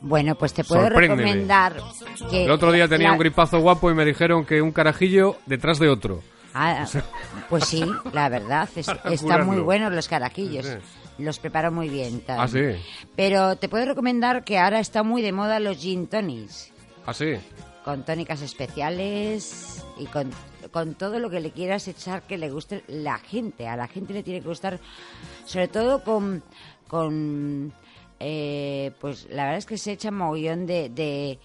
[0.01, 1.75] Bueno, pues te puedo recomendar
[2.29, 2.45] que...
[2.45, 5.77] El otro día tenía la- un gripazo guapo y me dijeron que un carajillo detrás
[5.79, 6.21] de otro.
[6.53, 6.85] Ah,
[7.49, 10.65] pues sí, la verdad, es- están muy buenos los carajillos.
[10.65, 10.73] Sí.
[11.23, 12.21] Los preparo muy bien.
[12.21, 12.39] tal.
[12.39, 12.61] Ah, sí.
[13.15, 16.71] Pero te puedo recomendar que ahora está muy de moda los gin tonics,
[17.05, 17.33] Ah, sí.
[17.83, 20.31] con tónicas especiales y con,
[20.71, 23.67] con todo lo que le quieras echar que le guste la gente.
[23.67, 24.79] A la gente le tiene que gustar,
[25.45, 26.41] sobre todo con...
[26.87, 27.73] con
[28.19, 30.89] eh, pues la verdad es que se echa mogollón de...
[30.89, 31.39] de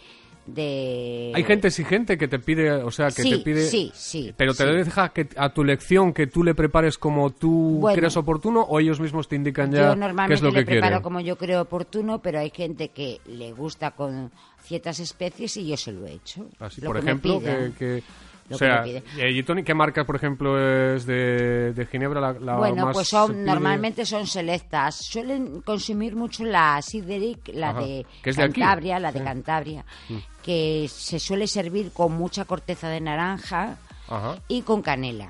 [0.46, 3.62] de- Hay gente exigente que te pide, o sea, que Sí, te pide...
[3.62, 7.78] sí, sí, Pero te deja que a tu lección que tú le prepares como tú
[7.80, 7.96] Bueno.
[7.96, 10.64] creas oportuno o ellos mismos te indican ya Yo qué es normalmente lo le que
[10.72, 11.02] preparo quieren.
[11.02, 14.30] como yo creo oportuno, pero hay gente que le gusta con
[14.64, 16.46] ciertas especies y yo se lo he hecho.
[16.58, 17.72] Así, Lo por que ejemplo, pidan.
[17.72, 18.02] que, que-
[18.48, 19.36] Lo o que me sea, piden.
[19.36, 20.58] ¿y Tony, qué marca, por ejemplo,
[20.94, 24.96] es de, de Ginebra la, la Bueno, más pues son normalmente son selectas.
[24.96, 27.80] Suelen consumir mucho la Sideric, la Ajá.
[27.80, 28.06] de.
[28.22, 29.24] Cantabria, la de Sí.
[29.24, 30.16] Cantabria, Mm.
[30.42, 34.36] que se suele servir con mucha corteza de naranja Ajá.
[34.48, 35.28] y con canela.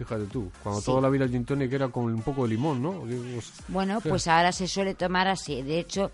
[0.00, 0.86] Fíjate tú, cuando Sí.
[0.86, 3.04] toda la vida el gin tonic era con un poco de limón, ¿no?
[3.68, 5.60] Bueno, pues ahora se suele tomar así.
[5.60, 6.10] De hecho,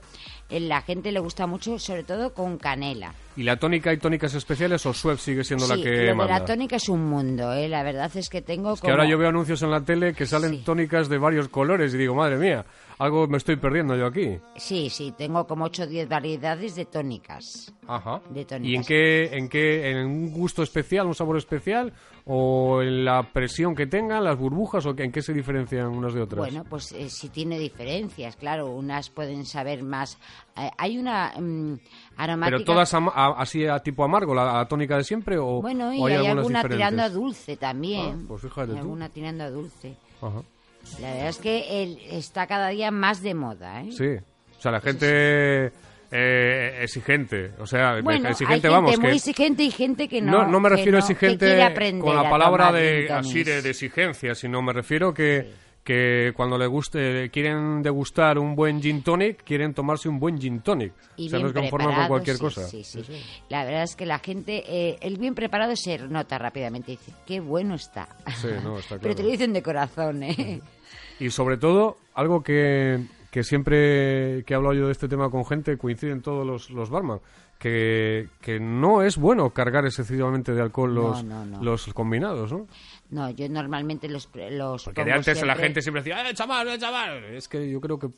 [0.50, 3.14] eh, la gente le gusta mucho, sobre todo con canela.
[3.36, 6.40] ¿Y la tónica hay tónicas especiales o Suez sigue siendo la que lo de manda?
[6.40, 7.68] la tónica es un mundo, ¿eh?
[7.68, 10.26] La verdad es que tengo Es que ahora yo veo anuncios en la tele que
[10.26, 12.64] salen tónicas de varios colores y digo, madre mía,
[12.98, 14.38] algo me estoy perdiendo yo aquí.
[14.56, 17.72] Sí, sí, tengo como 8 o 10 variedades de tónicas.
[17.86, 18.22] Ajá.
[18.30, 18.70] De tónicas.
[18.70, 21.92] ¿Y en qué, en qué, en un gusto especial, un sabor especial,
[22.24, 26.22] o en la presión que tengan, las burbujas, o en qué se diferencian unas de
[26.22, 26.38] otras?
[26.38, 28.70] Bueno, pues eh, sí tiene diferencias, claro.
[28.70, 30.18] Unas pueden saber más...
[30.56, 31.74] eh, hay una mm,
[32.16, 32.56] aromática...
[32.56, 36.06] pero todas a- así a tipo amargo, la, tónica de siempre, o, Bueno, y o
[36.06, 36.76] hay, hay, alguna diferentes?
[36.78, 38.20] tirando a dulce también.
[38.22, 38.78] Ah, pues fíjate tú.
[38.78, 39.96] Alguna tirando a dulce.
[40.22, 40.42] Ajá.
[41.00, 43.92] La verdad es que el- está cada día más de moda, ¿eh?
[43.92, 44.06] Sí,
[44.58, 45.72] o sea, la gente
[46.10, 50.22] eh, exigente, o sea, Bueno, exigente, hay gente vamos, muy que exigente y gente que
[50.22, 50.32] no.
[50.32, 54.62] no, no me refiero a no- exigente con la palabra de así de, exigencia, sino
[54.62, 60.08] me refiero que que cuando le guste quieren degustar un buen gin tonic, quieren tomarse
[60.08, 60.92] un buen gin tonic.
[61.16, 62.66] Y o sea, bien no se conforman con cualquier sí, cosa.
[62.66, 63.04] Sí, sí.
[63.48, 66.90] La verdad es que la gente, eh, el bien preparado se nota rápidamente.
[66.90, 68.08] Dice, qué bueno está.
[68.36, 69.14] Sí, no, está Pero claro.
[69.14, 70.60] te lo dicen de corazón, ¿eh?
[71.18, 75.44] Y sobre todo, algo que, que siempre que he hablado yo de este tema con
[75.44, 77.20] gente, coinciden todos los, los barman,
[77.58, 81.62] que, que no es bueno cargar excesivamente de alcohol los, no, no.
[81.62, 82.66] los combinados, ¿no?
[83.10, 86.68] No, yo normalmente los, los Porque de antes la siempre gente siempre decía, ¡eh, chaval,
[86.68, 87.24] eh, chaval!
[87.24, 88.08] Es que yo creo que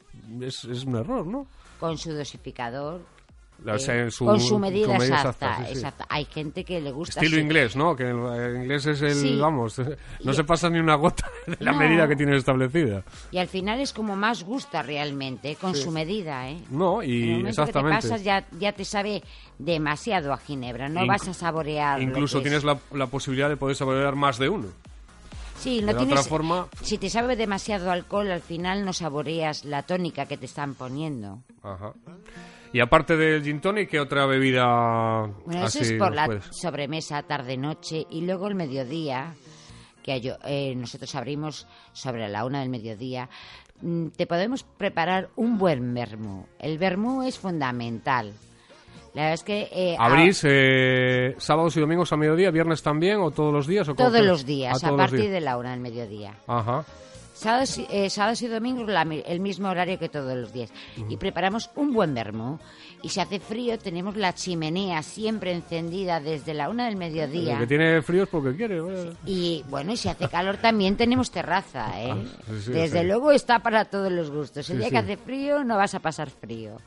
[0.40, 1.46] es, es un error, ¿no?
[1.78, 3.00] con su dosificador.
[3.64, 5.72] La- o sea, eh, en su- con su medida, su medida exacta, exacta, sí, sí.
[5.78, 6.06] exacta.
[6.08, 7.96] Hay gente que le gusta Estilo inglés, ¿no?
[7.96, 9.36] Que el, el inglés es el, Sí.
[9.36, 9.78] vamos,
[10.22, 11.78] no Y- se pasa ni una gota de la No.
[11.78, 13.02] medida que tienes establecida.
[13.32, 16.58] Y al final es como más gusta realmente, con su medida, ¿eh?
[16.70, 17.96] No, el y momento exactamente.
[17.96, 19.22] que te pasas ya, ya te sabe
[19.58, 22.00] demasiado a ginebra, no vas a saborear.
[22.00, 22.64] Incluso tienes es.
[22.64, 24.68] la, la posibilidad de poder saborear más de uno.
[25.58, 26.12] Sí, no tienes.
[26.16, 30.46] otra forma- Si te sabe demasiado alcohol, al final no saboreas la tónica que te
[30.46, 31.40] están poniendo.
[31.64, 31.92] Ajá.
[32.72, 36.44] Y aparte del gin tonic, ¿qué otra bebida Bueno, eso así es por la puedes?
[36.52, 39.34] sobremesa, tarde-noche y luego el mediodía,
[40.02, 43.28] que yo- eh, nosotros abrimos sobre la una del mediodía.
[43.80, 46.44] mm, Te podemos preparar un buen vermú.
[46.58, 48.32] El vermú es fundamental.
[49.14, 49.68] La verdad es que...
[49.72, 53.88] eh, ¿Abrís eh, sábados y domingos a mediodía, viernes también o todos los días?
[53.88, 55.32] O Todos los días, a los partir días.
[55.32, 56.34] de la una del mediodía.
[56.46, 56.84] Ajá.
[57.38, 60.70] Sábados, y- eh, sábados y domingos la el mismo horario que todos los días.
[61.08, 62.58] Y preparamos un buen vermú.
[63.02, 67.52] Y si hace frío tenemos la chimenea siempre encendida desde la una del mediodía.
[67.54, 68.82] El que tiene frío es porque quiere.
[69.24, 72.10] Y bueno, y si hace calor también tenemos terraza, ¿eh?
[72.10, 72.16] Ah,
[72.48, 73.06] sí, sí, Desde sí.
[73.06, 74.68] luego está para todos los gustos.
[74.70, 76.78] El Sí, día que hace frío no vas a pasar frío.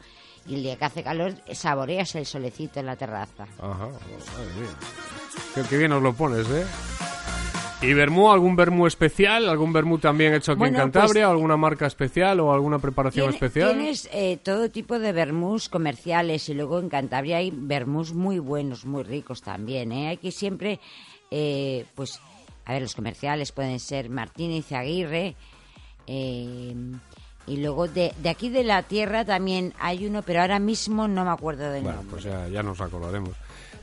[0.47, 3.43] Y el día que hace calor saboreas el solecito en la terraza.
[3.57, 4.69] Ajá, madre mía.
[5.55, 6.65] Qué, qué bien nos lo pones, ¿eh?
[7.81, 9.49] ¿Y vermú, algún vermú especial?
[9.49, 11.25] ¿Algún vermú también hecho aquí Bueno, en Cantabria?
[11.25, 13.73] pues- ¿Alguna marca especial o alguna preparación Tiene- especial?
[13.75, 18.85] Tienes eh, todo tipo de vermús comerciales y luego en Cantabria hay vermús muy buenos,
[18.85, 19.91] muy ricos también.
[19.91, 20.09] ¿eh?
[20.09, 20.79] Hay que siempre,
[21.31, 22.19] eh, pues,
[22.65, 25.35] a ver, los comerciales pueden ser Martínez Aguirre
[26.05, 26.75] eh,
[27.47, 31.25] y luego de, de aquí de la tierra también hay uno, pero ahora mismo no
[31.25, 32.11] me acuerdo del Bueno, nombre.
[32.11, 33.31] pues ya, ya nos acordaremos.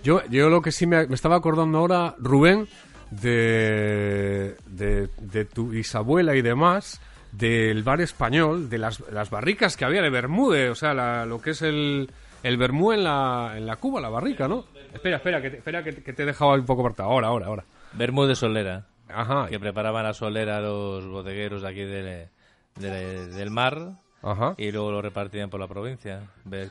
[0.04, 2.68] Yo, yo lo que sí me, me estaba acordando ahora, Rubén,
[3.10, 7.00] de, de, de tu bisabuela y demás,
[7.32, 11.40] del bar español, de las, las barricas que había de Bermude, o sea, la- lo
[11.40, 12.10] que es el,
[12.42, 14.64] el vermú en la, en la Cuba, la barrica, ¿no?
[14.92, 17.10] Espera, espera, que te, espera que, te- que te he dejado un poco apartado.
[17.10, 17.64] Ahora, ahora, ahora.
[17.92, 18.86] Vermú de solera.
[19.08, 19.46] Ajá.
[19.48, 22.28] Que preparaban la solera los bodegueros de aquí de-
[22.76, 23.78] de- del mar.
[24.22, 24.54] Ajá.
[24.58, 26.22] Y luego lo repartían por la provincia.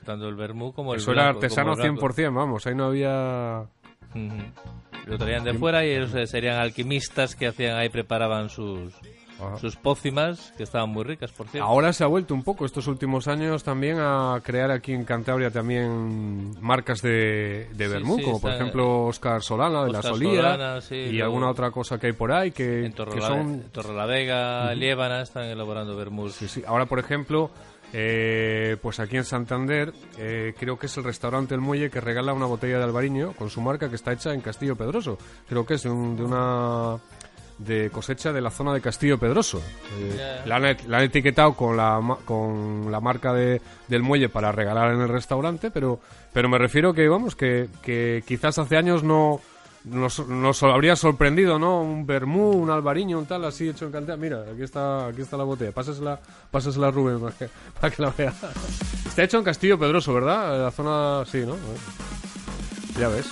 [0.04, 2.08] Tanto el vermú como el Eso era artesano como el blanco.
[2.14, 3.64] 100%, vamos, ahí no había...
[5.06, 8.94] Lo traían de fuera y ellos eh, serían alquimistas que hacían ahí, preparaban sus,
[9.62, 11.66] sus pócimas, que estaban muy ricas, por cierto.
[11.66, 15.50] Ahora se ha vuelto un poco estos últimos años también a crear aquí en Cantabria
[15.50, 20.36] también marcas de, de vermú, sí, como por ejemplo Oscar Solana de la Oscar Solía
[20.42, 23.28] Solana, sí, y luego- alguna otra cosa que hay por ahí que, En que Torrela-
[23.28, 23.64] son...
[23.72, 24.76] Torrelavega, Ujú.
[24.80, 26.34] Liébana están elaborando vermús.
[26.34, 26.64] Sí, sí.
[26.68, 27.50] Ahora, por ejemplo,
[27.94, 32.34] eh, pues aquí en Santander eh, creo que es el restaurante El Muelle que regala
[32.34, 35.18] una botella de albariño con su marca que está hecha en Castillo Pedroso.
[35.48, 36.98] Creo que es de, un- de una
[37.58, 39.60] de cosecha de la zona de Castillo Pedroso.
[40.00, 40.46] Eh, Ya.
[40.46, 44.52] la, han, et- la han etiquetado con la, con la marca de, del muelle para
[44.52, 46.00] regalar en el restaurante, pero,
[46.34, 49.42] pero me refiero que, vamos, que, que quizás hace años no
[49.90, 51.82] nos, nos habría sorprendido, ¿no?
[51.82, 54.18] Un vermú, un albariño, un tal, así hecho en cantidad.
[54.18, 55.72] Mira, aquí está, aquí está la botella.
[55.72, 56.20] Pásasela,
[56.52, 58.34] pásasela a Rubén para que, para que la vea.
[59.06, 60.64] Está hecho en Castillo Pedroso, ¿verdad?
[60.64, 61.56] La zona, sí, ¿no?
[63.00, 63.32] Ya ves.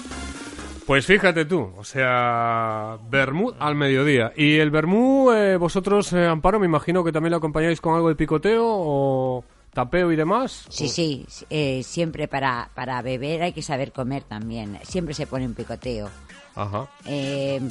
[0.85, 4.31] Pues fíjate tú, o sea, vermú al mediodía.
[4.35, 8.09] ¿Y el vermú, eh, vosotros, eh, Amparo, me imagino que también lo acompañáis con algo
[8.09, 10.67] de picoteo o tapeo y demás?
[10.69, 14.77] Sí, sí, eh, siempre para, para beber hay que saber comer también.
[14.83, 16.07] Siempre se pone un picoteo.
[16.55, 16.87] Ajá.
[17.05, 17.61] Eh,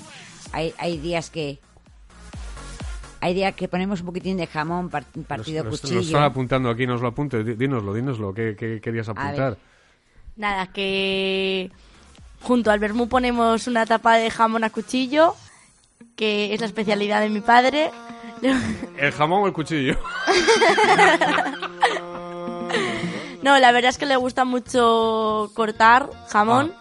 [0.52, 1.58] hay, hay días que
[3.20, 5.96] hay días que ponemos un poquitín de jamón, partido Nos- nos- cuchillo.
[5.96, 7.42] Nos están apuntando aquí, nos lo apunte.
[7.42, 8.34] Dí- Dínoslo, dínoslo.
[8.34, 9.56] ¿Qué, qué querías apuntar?
[10.36, 11.70] Nada, que
[12.42, 15.34] junto al vermú ponemos una tapa de jamón a cuchillo,
[16.16, 17.90] que es la especialidad de mi padre.
[18.98, 19.98] ¿El jamón o el cuchillo?
[23.42, 26.72] No, la verdad es que le gusta mucho cortar jamón.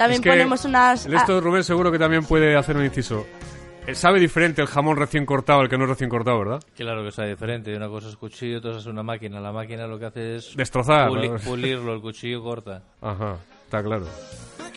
[0.00, 0.20] También.
[0.20, 1.04] Es que ponemos unas...
[1.04, 3.26] En esto Rubén seguro que también puede hacer un inciso.
[3.86, 6.62] Eh, Sabe diferente el jamón recién cortado al que no es recién cortado, ¿verdad?
[6.74, 7.76] Claro que sea diferente.
[7.76, 9.40] Una cosa es cuchillo, otra es una máquina.
[9.40, 10.56] La máquina lo que hace es...
[10.56, 11.36] Destrozar, puli- ¿no?
[11.38, 12.82] pulirlo, el cuchillo corta.
[13.02, 14.06] Ajá, está claro.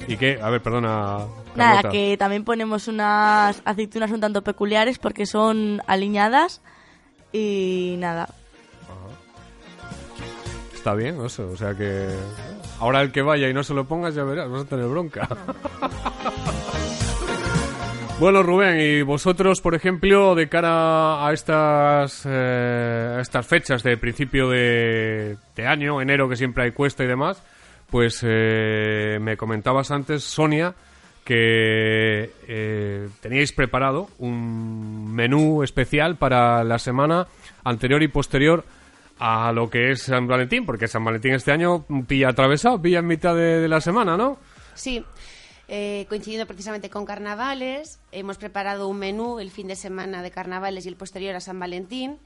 [0.10, 0.40] ¿Y qué?
[0.42, 1.20] A ver, perdona.
[1.56, 1.90] Nada, Carlota.
[1.90, 6.62] que también ponemos unas aceitunas un tanto peculiares porque son aliñadas
[7.32, 8.28] y nada.
[10.74, 11.48] Está bien, eso.
[11.48, 12.10] O sea que.
[12.80, 15.28] Ahora el que vaya y no se lo pongas, ya verás, vas a tener bronca.
[18.20, 23.98] bueno, Rubén, y vosotros, por ejemplo, de cara a estas, eh, a estas fechas de
[23.98, 27.42] principio de, de año, enero, que siempre hay cuesta y demás,
[27.90, 30.74] pues eh, me comentabas antes, Sonia,
[31.24, 37.28] que eh, teníais preparado un menú especial para la semana
[37.64, 38.66] anterior y posterior
[39.26, 43.08] a lo que es San Valentín, porque San Valentín este año pilla atravesado, pilla en
[43.08, 44.38] mitad de, de la semana, ¿no?
[44.74, 45.06] Sí,
[45.70, 50.86] eh, coincidiendo precisamente con carnavales, hemos preparado un menú el fin de semana de carnavales
[50.86, 52.20] y el posterior a San Valentín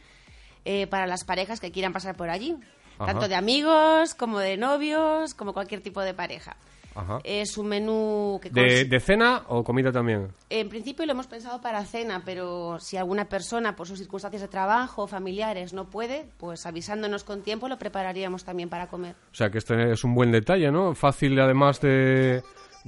[0.65, 2.55] eh, para las parejas que quieran pasar por allí,
[2.97, 3.11] Ajá.
[3.11, 6.57] tanto de amigos como de novios, como cualquier tipo de pareja.
[6.97, 7.19] Ajá.
[7.23, 10.29] Es un menú que ¿De, de cena o comida también?
[10.49, 14.47] en principio lo hemos pensado para cena, pero si alguna persona por sus circunstancias de
[14.47, 19.15] trabajo o familiares no puede, pues avisándonos con tiempo lo prepararíamos también para comer.
[19.31, 20.95] O sea, que este es un buen detalle, ¿no?
[20.95, 22.41] Fácil además de,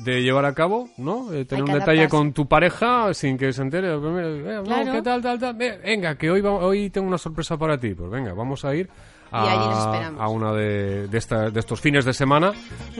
[0.03, 1.31] de llevar a cabo, ¿no?
[1.33, 2.09] Eh, tener un detalle adaptarse.
[2.09, 3.97] con tu pareja sin que se entere.
[3.97, 4.91] Pues mira, eh, no, Claro.
[4.93, 5.53] ¿Qué tal, tal, tal?
[5.55, 7.93] Ve- Venga, que hoy, va- hoy tengo una sorpresa para ti.
[7.93, 8.89] Pues venga, vamos a ir
[9.31, 12.51] a, a una de, de, esta- de estos fines de semana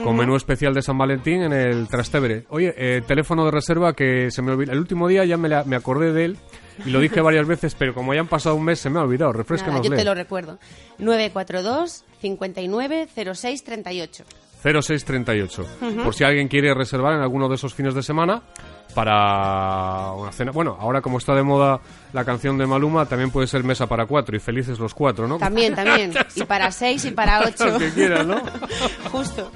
[0.04, 2.44] con menú especial de San Valentín en el Trastevere.
[2.50, 4.72] Oye, eh, teléfono de reserva que se me olvidó.
[4.72, 6.36] El último día ya me, la- me acordé de él
[6.86, 9.02] y lo dije varias veces, pero como ya han pasado un mes se me ha
[9.02, 9.32] olvidado.
[9.32, 9.82] Nada, Refrescanos.
[9.86, 10.58] yo te lo recuerdo.
[10.98, 14.24] 942 59 06 38.
[14.62, 15.62] 0638.
[15.80, 16.02] Ujú.
[16.04, 18.42] Por si alguien quiere reservar en alguno de esos fines de semana
[18.94, 20.50] para una cena.
[20.52, 21.80] Bueno, ahora como está de moda
[22.12, 25.38] la canción de Maluma, también puede ser mesa para cuatro y felices los cuatro, ¿no?
[25.38, 26.12] También, también.
[26.34, 27.64] Y para 6 y para 8.
[27.66, 28.42] Los que quieran, ¿no?
[29.12, 29.50] Justo.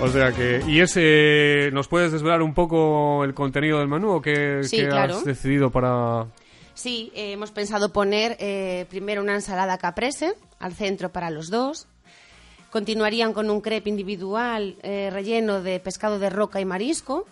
[0.00, 0.62] O sea que.
[0.66, 1.70] ¿Y ese.
[1.72, 5.16] ¿Nos puedes desvelar un poco el contenido del menú o qué, Sí, qué claro.
[5.16, 6.26] has decidido para.?
[6.74, 11.86] Sí, eh, hemos pensado poner eh, primero una ensalada caprese al centro para los dos.
[12.72, 17.26] Continuarían con un crepe individual eh, relleno de pescado de roca y marisco.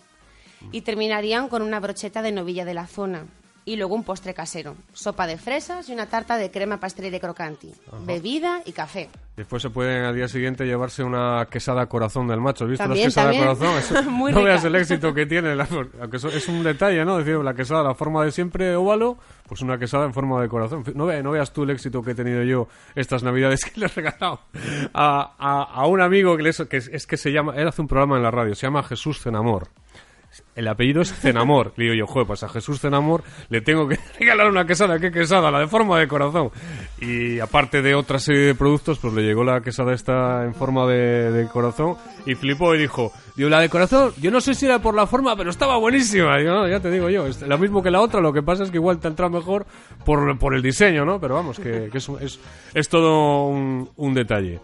[0.71, 3.25] Y terminarían con una brocheta de novilla de la zona.
[3.63, 4.75] Y luego un postre casero.
[4.91, 7.71] Sopa de fresas y una tarta de crema pastelera de crocanti.
[8.05, 9.07] Bebida y café.
[9.37, 12.63] Después se pueden al día siguiente llevarse una quesada corazón del macho.
[12.65, 13.77] ¿Has visto También, las quesadas corazón?
[13.99, 14.49] Eso- Muy no rica.
[14.49, 15.55] veas el éxito que tiene.
[15.55, 15.67] la-
[16.01, 17.17] aunque eso- es un detalle, ¿no?
[17.19, 20.83] Decir, la quesada, la forma de siempre óvalo, pues una quesada en forma de corazón.
[20.95, 23.85] No, ve- no veas tú el éxito que he tenido yo estas navidades que le
[23.85, 24.39] he regalado
[24.93, 27.81] a, a- a un amigo que, les- que es, es que se llama, él hace
[27.81, 29.69] un programa en la radio, se llama Jesús Cenamor.
[30.55, 31.73] El apellido es Cenamor.
[31.77, 34.99] Le digo yo, joder, pues a Jesús Cenamor le tengo que regalar una quesada.
[34.99, 35.49] ¿Qué quesada?
[35.49, 36.51] La de forma de corazón.
[36.99, 40.85] Y aparte de otra serie de productos, pues le llegó la quesada esta en forma
[40.87, 41.95] de, de corazón
[42.25, 45.07] y flipó y dijo, digo, la de corazón, yo no sé si era por la
[45.07, 46.37] forma, pero estaba buenísima.
[46.37, 48.63] Digo, no, ya te digo yo, es lo mismo que la otra, lo que pasa
[48.63, 49.65] es que igual te entra mejor
[50.05, 51.19] por, por el diseño, ¿no?
[51.19, 52.39] Pero vamos, que, que es, es,
[52.73, 54.59] es todo un, un detalle.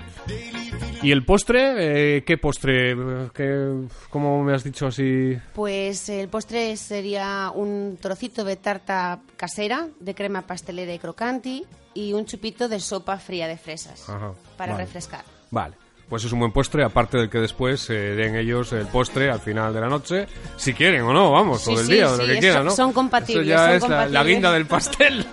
[1.02, 2.18] ¿Y el postre?
[2.18, 2.92] Eh, ¿Qué postre?
[2.92, 3.74] Eh, ¿Qué,
[4.10, 5.38] ¿Cómo me has dicho así?
[5.54, 5.77] Pues
[6.10, 12.26] el postre sería un trocito de tarta casera de crema pastelera y crocanti y un
[12.26, 14.86] chupito de sopa fría de fresas Ajá, para vale.
[14.86, 15.24] refrescar.
[15.52, 15.76] Vale.
[16.10, 19.42] Pues es un buen postre, aparte del que después eh, den ellos el postre al
[19.42, 20.26] final de la noche,
[20.56, 22.66] si quieren o no, vamos, Sí, o del sí, día, o de lo que quieran,
[22.66, 22.72] ¿no?
[22.72, 25.26] son compatibles, Eso ya son es la- guinda del pastel.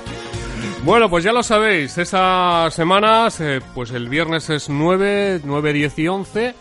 [0.84, 5.98] bueno, pues ya lo sabéis, esas semanas, eh, pues el viernes es 9, 9, 10
[5.98, 6.54] y 11,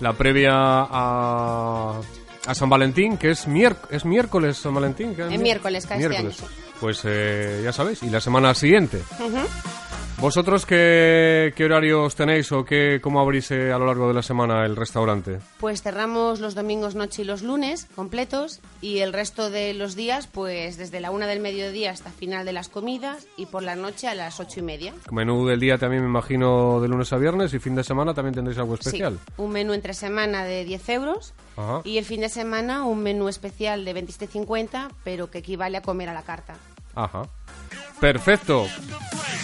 [0.00, 1.98] la previa a,
[2.46, 3.46] a San Valentín, que es,
[3.90, 5.14] es miércoles San Valentín.
[5.14, 6.42] que Es miércoles, este miércoles.
[6.80, 9.02] Pues eh, ya sabéis, y la semana siguiente.
[10.22, 14.22] ¿Vosotros qué, qué horarios tenéis o qué, cómo abrís eh, a lo largo de la
[14.22, 15.40] semana el restaurante?
[15.58, 20.28] Pues cerramos los domingos noche y los lunes completos y el resto de los días
[20.28, 24.06] pues desde la una del mediodía hasta final de las comidas y por la noche
[24.06, 24.94] a las ocho y media.
[25.10, 28.36] Menú del día también me imagino de lunes a viernes y fin de semana también
[28.36, 29.18] tendréis algo especial.
[29.26, 31.80] Sí, un menú entre semana de 10 euros Ajá.
[31.82, 36.10] y el fin de semana un menú especial de 27,50 pero que equivale a comer
[36.10, 36.54] a la carta.
[36.94, 37.22] Ajá.
[38.00, 38.66] Perfecto.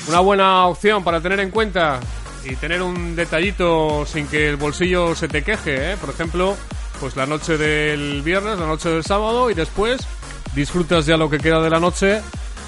[0.09, 2.01] Una buena opción para tener en cuenta
[2.44, 5.96] y tener un detallito sin que el bolsillo se te queje, ¿eh?
[5.96, 6.57] Por ejemplo,
[7.01, 10.01] pues la noche del viernes, la noche del sábado y después
[10.55, 12.20] disfrutas ya lo que queda de la noche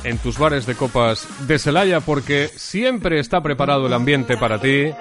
[0.04, 4.92] en tus bares de copas de Celaya porque siempre está preparado el ambiente para ti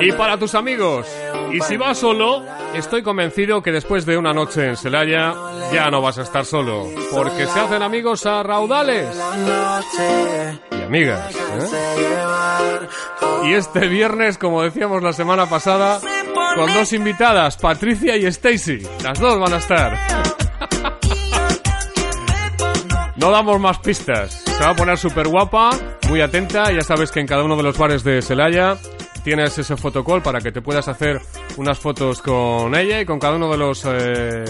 [0.00, 1.06] y para tus amigos.
[1.52, 2.44] Y si vas solo,
[2.74, 5.34] estoy convencido que después de una noche en Celaya
[5.72, 9.08] ya no vas a estar solo, porque se hacen amigos a raudales
[10.70, 11.34] y amigas.
[11.34, 12.88] ¿eh?
[13.44, 16.00] Y este viernes, como decíamos la semana pasada,
[16.54, 18.82] con dos invitadas, Patricia y Stacy.
[19.02, 20.47] Las dos van a estar.
[23.18, 24.42] No damos más pistas.
[24.44, 25.70] Se va a poner súper guapa,
[26.08, 26.70] muy atenta.
[26.70, 28.78] Ya sabes que en cada uno de los bares de Celaya
[29.24, 31.20] tienes ese fotocall para que te puedas hacer
[31.56, 34.44] unas fotos con ella y con cada uno de los eh,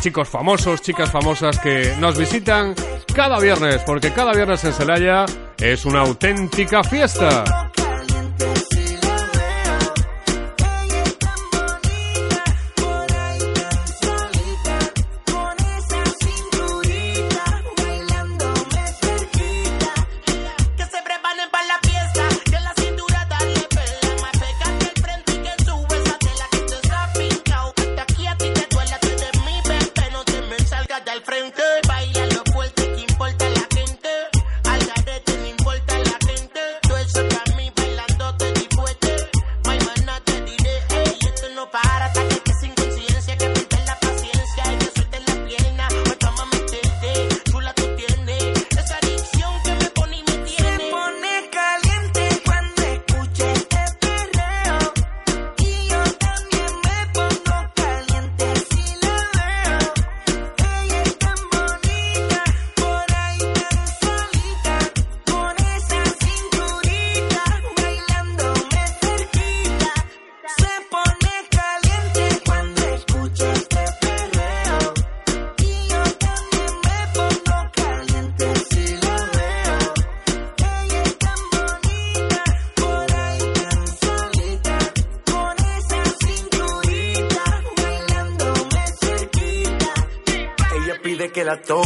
[0.00, 2.74] chicos famosos, chicas famosas que nos visitan
[3.12, 5.26] cada viernes, porque cada viernes en Celaya
[5.58, 7.72] es una auténtica fiesta.
[91.60, 91.83] Veces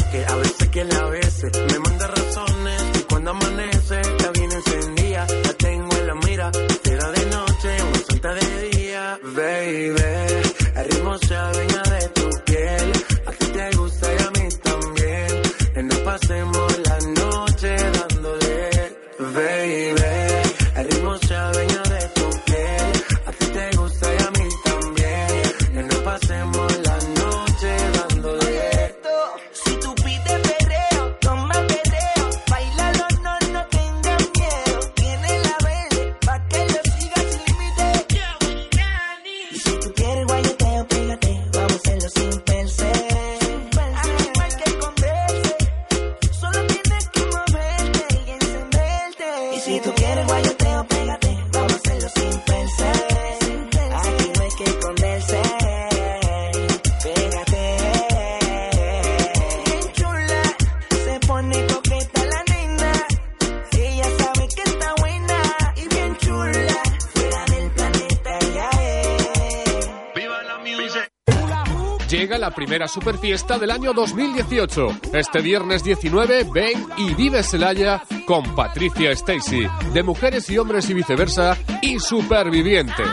[72.69, 74.89] primera superfiesta del año 2018.
[75.14, 80.93] Este viernes 19 ven y vive Celaya con Patricia Stacy, de Mujeres y Hombres y
[80.93, 83.07] Viceversa y Supervivientes.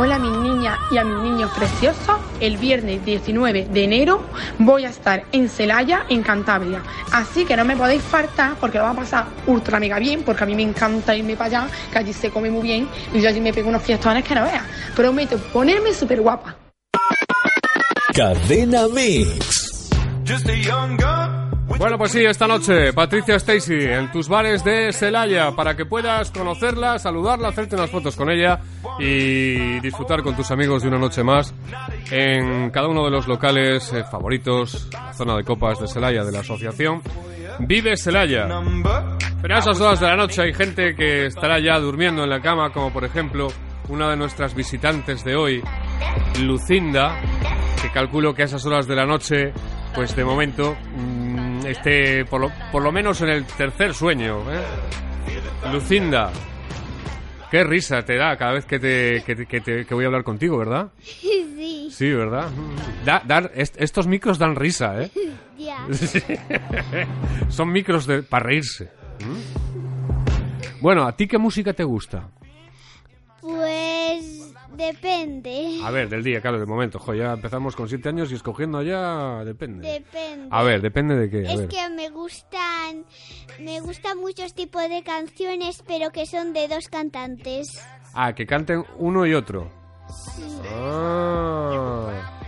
[0.00, 2.16] Hola a mis niñas y a mis niños preciosos.
[2.40, 4.20] El viernes 19 de enero
[4.58, 6.82] voy a estar en Celaya, en Cantabria.
[7.12, 10.42] Así que no me podéis faltar porque lo va a pasar ultra mega bien, porque
[10.42, 13.28] a mí me encanta irme para allá, que allí se come muy bien y yo
[13.28, 14.64] allí me pego unos fiestones que no veas.
[14.96, 16.57] Prometo ponerme súper guapa.
[18.14, 19.90] Cadena Mix.
[21.78, 26.30] Bueno, pues sí, esta noche, Patricia Stacy, en tus bares de Celaya, para que puedas
[26.30, 28.58] conocerla, saludarla, hacerte unas fotos con ella
[28.98, 31.54] y disfrutar con tus amigos de una noche más
[32.10, 36.32] en cada uno de los locales eh, favoritos, la zona de copas de Celaya, de
[36.32, 37.00] la asociación
[37.60, 38.48] Vive Celaya.
[39.40, 42.40] Pero a esas horas de la noche hay gente que estará ya durmiendo en la
[42.40, 43.48] cama, como por ejemplo
[43.88, 45.62] una de nuestras visitantes de hoy,
[46.42, 47.18] Lucinda,
[47.82, 49.52] que calculo que a esas horas de la noche,
[49.94, 54.40] pues de momento, mm, esté por lo, por lo menos en el tercer sueño.
[54.52, 54.62] ¿eh?
[55.72, 56.30] Lucinda,
[57.50, 60.06] qué risa te da cada vez que, te, que, te- que te- que voy a
[60.08, 60.88] hablar contigo, ¿verdad?
[61.58, 62.48] Sí, Sí, ¿verdad?
[63.04, 65.10] Da- dar- est- estos micros dan risa, ¿eh?
[65.92, 66.22] Sí.
[67.48, 68.90] Son micros de, para reírse.
[69.24, 70.80] ¿Mm?
[70.80, 72.28] Bueno, ¿a ti qué música te gusta?
[74.78, 75.80] Depende.
[75.84, 77.00] A ver, del día, claro, de momento.
[77.00, 79.86] Jo, ya empezamos con siete años y escogiendo ya depende.
[79.88, 80.46] Depende.
[80.52, 81.48] A ver, depende de qué.
[81.48, 81.68] A Es ver.
[81.68, 83.04] que me gustan,
[83.60, 87.84] me gustan muchos tipos de canciones, pero que son de dos cantantes.
[88.14, 89.68] Ah, que canten uno y otro.
[90.74, 92.40] Ah,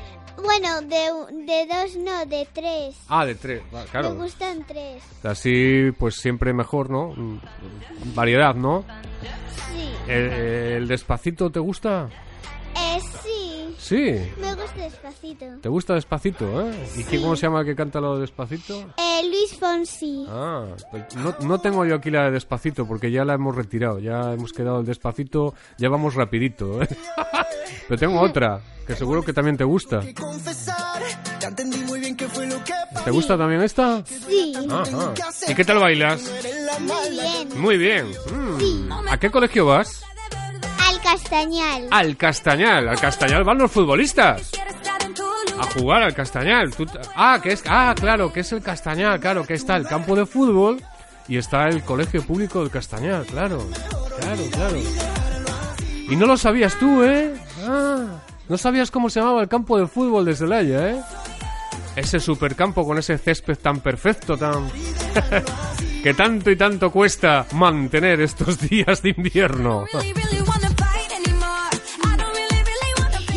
[0.43, 2.97] Bueno, de, de dos no, de tres.
[3.09, 3.63] ah de tres.
[3.73, 4.15] Ah, Me claro.
[4.15, 5.03] gustan tres.
[5.25, 7.09] Así, pues siempre mejor, ¿no?
[7.17, 7.41] Mm,
[8.15, 8.85] Variedad, ¿no?
[10.11, 10.15] Sí.
[10.15, 12.09] ¿El, el despacito te gusta?
[12.77, 13.77] Eh, sí.
[13.79, 14.33] Sí.
[14.41, 15.47] Me gusta despacito.
[15.61, 16.89] ¿Te gusta despacito, eh?
[16.97, 18.93] ¿Y quién, cómo se llama el que canta lo de despacito?
[18.97, 20.27] Eh, Luis Fonsi.
[20.29, 23.99] Ah, pues no, no tengo yo aquí la de Despacito porque ya la hemos retirado,
[23.99, 26.83] ya hemos quedado el Despacito, ya vamos rapidito.
[26.83, 26.89] ¿eh?
[27.89, 30.01] Pero tengo otra, que seguro que también te gusta.
[33.05, 34.05] ¿Te gusta también esta?
[34.05, 34.55] Sí.
[34.71, 35.15] Ajá.
[35.49, 36.23] ¿Y qué tal bailas?
[36.81, 37.61] Muy bien.
[37.61, 38.07] Muy bien.
[38.33, 39.09] Mm.
[39.09, 40.03] ¿A qué colegio vas?
[41.11, 41.89] Al Castañal.
[41.91, 42.89] Al Castañal.
[42.89, 44.53] Al Castañal van los futbolistas.
[45.59, 46.71] A jugar al Castañal.
[47.17, 47.65] Ah, que es...
[47.67, 50.81] ah, claro, que es el Castañal, claro, que está el campo de fútbol
[51.27, 53.67] y está el colegio público del Castañal, claro.
[54.21, 54.77] Claro, claro.
[56.09, 57.35] Y no lo sabías tú, ¿eh?
[57.67, 61.01] Ah, no sabías cómo se llamaba el campo de fútbol de Celaya, ¿eh?
[61.97, 64.71] Ese supercampo con ese césped tan perfecto, tan...
[66.05, 69.87] que tanto y tanto cuesta mantener estos días de invierno.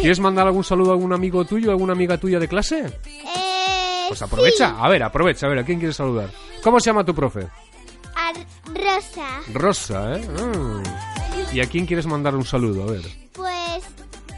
[0.03, 2.85] ¿Quieres mandar algún saludo a algún amigo tuyo, a alguna amiga tuya de clase?
[3.05, 4.75] Eh, Pues aprovecha, sí.
[4.77, 6.29] a ver, aprovecha, a ver, ¿a quién quieres saludar?
[6.61, 7.47] ¿Cómo se llama tu profe?
[8.13, 8.33] A
[8.73, 9.41] Rosa.
[9.53, 10.27] Rosa, ¿eh?
[10.27, 11.55] Mm.
[11.55, 12.83] ¿Y a quién quieres mandar un saludo?
[12.83, 13.01] A ver.
[13.31, 13.83] Pues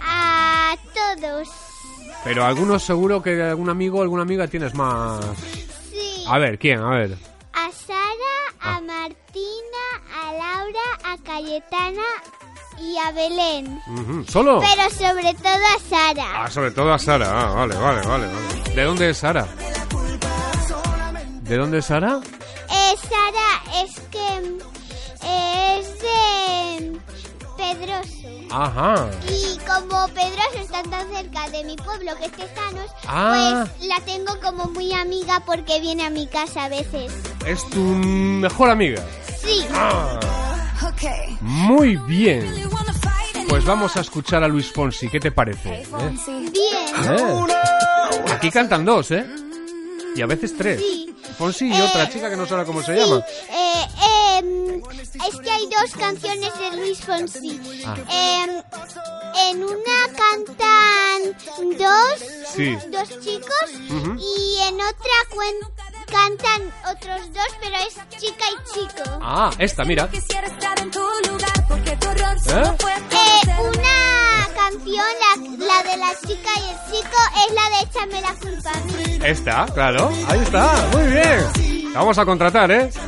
[0.02, 1.50] a todos.
[2.24, 5.26] Pero algunos seguro que algún amigo o alguna amiga tienes más.
[5.92, 6.26] Sí.
[6.28, 6.80] A ver, ¿quién?
[6.80, 7.18] A ver.
[7.54, 8.00] A Sara,
[8.62, 8.76] Ah.
[8.78, 12.04] a Martina, a Laura, a Cayetana
[12.80, 13.82] y a Belén.
[14.28, 14.60] ¿Solo?
[14.62, 16.44] Pero sobre todo a Sara.
[16.46, 17.28] Ah, sobre todo a Sara.
[17.32, 18.74] Ah, vale, vale, vale, vale.
[18.76, 19.48] ¿De dónde es Sara?
[21.42, 22.20] ¿De dónde es Sara?
[22.70, 24.58] Eh, Sara es que mm,
[25.28, 27.00] es de
[27.58, 28.28] Pedroso.
[28.52, 29.10] Ajá.
[29.30, 33.66] Y como Pedroso está tan cerca de mi pueblo, que es Tezanos, Ah.
[33.78, 37.12] pues la tengo como muy amiga porque viene a mi casa a veces.
[37.46, 39.04] Es tu mejor amiga.
[39.44, 39.66] Sí.
[39.74, 40.20] Ah.
[41.42, 42.54] Muy bien.
[43.50, 45.10] Pues vamos a escuchar a Luis Fonsi.
[45.10, 45.82] ¿Qué te parece?
[45.82, 45.88] ¿Eh?
[46.52, 47.10] Bien.
[47.10, 48.34] Eh.
[48.34, 49.26] Aquí cantan dos, ¿eh?
[50.16, 50.80] Y a veces tres.
[50.80, 51.16] Sí.
[51.38, 53.18] Fonsi y otra chica que no sabe cómo se Sí, llama.
[53.50, 53.86] eh,
[54.40, 54.82] em,
[55.28, 57.60] es que hay dos canciones de Luis Fonsi.
[57.86, 57.96] Ah.
[58.10, 58.50] Em,
[59.52, 62.20] en una cantan dos,
[62.56, 62.76] Sí.
[62.90, 69.04] dos chicos y en otra cuen- cantan otros dos, pero es chica y chico.
[69.22, 70.10] Ah, esta, mira.
[70.12, 70.18] ¿Eh?
[70.22, 70.26] Eh,
[73.60, 75.36] una canción, la,
[75.66, 79.20] la de la chica y el chico, es la de Échame la culpa a mí.
[79.24, 80.10] Esta, claro.
[80.28, 80.88] Ahí está.
[80.94, 81.40] Muy bien.
[81.94, 82.90] La vamos a contratar, ¿eh?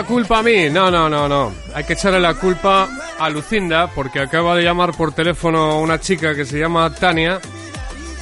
[0.00, 0.70] la culpa a mí.
[0.70, 1.52] No, no, no, no.
[1.74, 2.88] Hay que echarle la culpa
[3.18, 7.38] a Lucinda porque acaba de llamar por teléfono una chica que se llama Tania.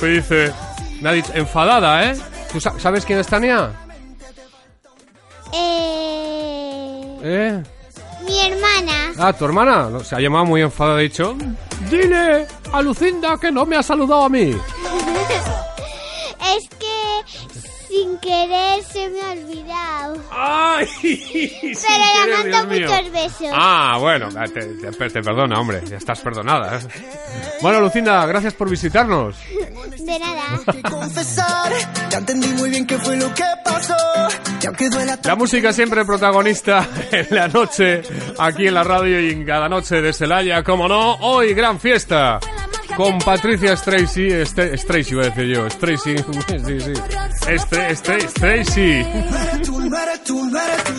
[0.01, 0.53] Que dice,
[1.01, 2.17] me ha dicho, enfadada, ¿eh?
[2.53, 3.71] ¿Tú sa- sabes quién es Tania?
[5.53, 7.63] Eh, ¿Eh?
[8.27, 9.13] mi hermana.
[9.19, 9.89] Ah, tu hermana.
[9.91, 10.99] No, Se ha llamado muy enfadada.
[10.99, 11.37] Ha dicho,
[11.91, 14.53] dile a Lucinda que no me ha saludado a mí.
[16.57, 16.69] Es
[17.99, 20.23] sin querer se me ha olvidado.
[20.31, 20.87] ¡Ay!
[21.03, 22.89] Pero querer, le Dios mando mío.
[22.91, 23.49] muchos besos.
[23.53, 24.61] Ah, bueno, te,
[24.93, 26.79] te- te perdona, hombre, ya estás perdonada.
[26.79, 26.81] ¿eh?
[27.61, 29.37] Bueno, Lucinda, gracias por visitarnos.
[29.99, 30.61] De nada.
[30.91, 31.73] Confesar,
[32.11, 33.95] ya entendí muy bien qué fue lo que pasó.
[34.63, 38.03] Y aunque duela La música siempre protagonista en la noche,
[38.39, 42.39] aquí en la radio y en cada noche de Celaya, como no, hoy gran fiesta.
[42.99, 46.25] Con Patricia Stracy, este, Stracy iba a decir yo, Stracy, sí,
[48.65, 49.07] sí.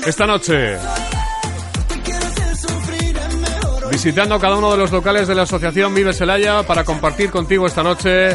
[0.07, 0.77] Esta noche,
[3.91, 7.83] visitando cada uno de los locales de la asociación Vive Celaya para compartir contigo esta
[7.83, 8.29] noche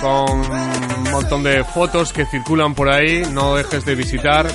[0.00, 3.24] con un montón de fotos que circulan por ahí.
[3.32, 4.46] No dejes de visitar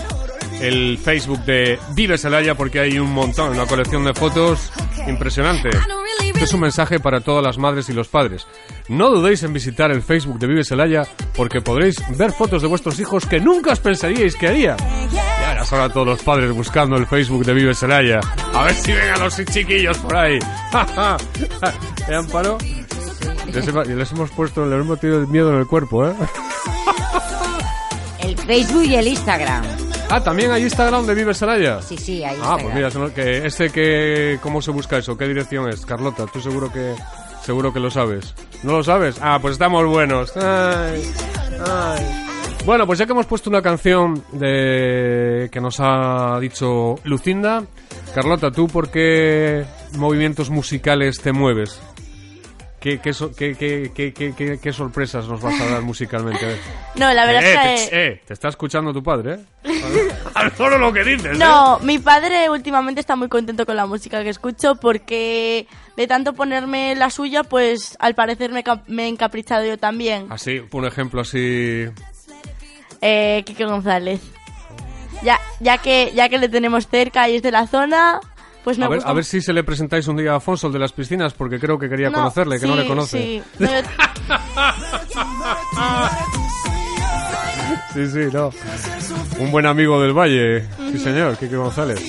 [0.62, 4.72] el Facebook de Vive Celaya porque hay un montón, una colección de fotos
[5.06, 5.70] impresionante.
[6.38, 8.45] Este es un mensaje para todas las madres y los padres.
[8.89, 11.01] No dudéis en visitar el Facebook de Vive Celaya
[11.35, 14.77] porque podréis ver fotos de vuestros hijos que nunca os pensaríais que harían.
[15.11, 18.19] Y ahora son a todos los padres buscando el Facebook de Vive Celaya.
[18.53, 20.38] A ver si ven a los chiquillos por ahí.
[22.07, 22.59] ¿Eh, Amparo?
[23.51, 26.13] Les, hemos- les hemos puesto, les hemos tenido miedo en el cuerpo, ¿eh?
[28.19, 29.63] El Facebook y el Instagram.
[30.10, 31.82] Ah, ¿también hay Instagram de Vive Celaya?
[31.82, 32.62] Sí, sí, hay Ah, Instagram.
[32.64, 34.39] pues mira, son- que ese que...
[34.41, 35.18] ¿Cómo se busca eso?
[35.18, 35.86] ¿Qué dirección es?
[35.86, 36.95] Carlota, tú seguro que...
[37.43, 38.34] Seguro que lo sabes.
[38.64, 39.18] ¿No lo sabes?
[39.22, 40.36] Ah, pues estamos buenos.
[40.38, 41.03] Ay,
[41.66, 42.26] ay.
[42.66, 47.64] Bueno, pues ya que hemos puesto una canción de que nos ha dicho Lucinda,
[48.14, 49.64] Carlota, ¿tú por qué
[49.97, 51.80] movimientos musicales te mueves?
[52.88, 53.53] ¿Qué, qué, so- qué-
[54.61, 56.45] qué- sorpresas nos vas a dar musicalmente?
[56.45, 56.59] A ver.
[56.95, 58.05] No, la verdad eh, es te, que...
[58.07, 59.39] eh, te está escuchando tu padre, ¿eh?
[60.33, 61.38] Al solo lo que dices, ¿eh?
[61.38, 65.67] No, mi padre últimamente está muy contento con la música que escucho porque
[65.97, 70.27] de tanto ponerme la suya, pues al parecer me, me he encaprichado yo también.
[70.29, 71.88] Así, un ejemplo así...
[73.01, 74.21] Eh, Quique González.
[75.23, 78.21] Ya, ya que ya que le tenemos cerca y es de la zona,
[78.68, 80.74] pues a, ver, gusta a ver si se le presentáis un día a Afonso, el
[80.74, 83.18] de las piscinas, porque creo que quería No, conocerle, que no le conoce.
[83.18, 83.41] sí.
[87.93, 88.49] Sí, sí, no.
[89.39, 92.03] Un buen amigo del Valle, sí señor, Quique González.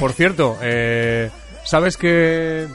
[0.00, 1.30] Por cierto, eh,
[1.64, 2.66] ¿sabes que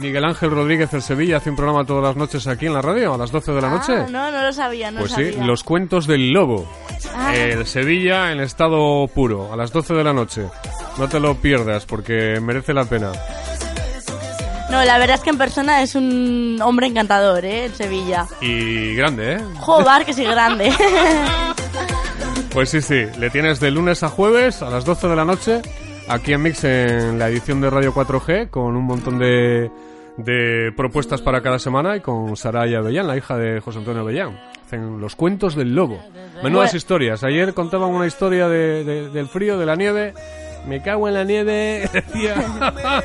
[0.00, 3.14] Miguel Ángel Rodríguez el Sevilla hace un programa todas las noches aquí en la radio,
[3.14, 3.92] a las 12 de la noche?
[3.96, 5.46] Ah, no, no lo sabía, no Pues lo sí, sabía.
[5.46, 6.68] los cuentos del lobo.
[7.14, 7.34] Ah.
[7.34, 10.42] El Sevilla en estado puro, a las 12 de la noche.
[10.98, 13.12] No te lo pierdas porque merece la pena.
[14.70, 17.66] No, la verdad es que en persona es un hombre encantador, ¿eh?
[17.66, 18.26] El Sevilla.
[18.40, 19.40] Y grande, ¿eh?
[19.60, 20.72] Joder, que sí grande.
[22.52, 25.60] Pues sí, sí, le tienes de lunes a jueves a las 12 de la noche
[26.08, 29.70] aquí en Mix en la edición de Radio 4G con un montón de,
[30.16, 34.38] de propuestas para cada semana y con Saraya Avellán, la hija de José Antonio Avellán.
[34.64, 35.98] Hacen los cuentos del lobo.
[36.42, 36.76] Menudas Bueno.
[36.76, 37.22] historias.
[37.24, 40.14] Ayer contaban una historia de- de- del frío, de la nieve.
[40.66, 42.34] Me cago en la nieve, decía.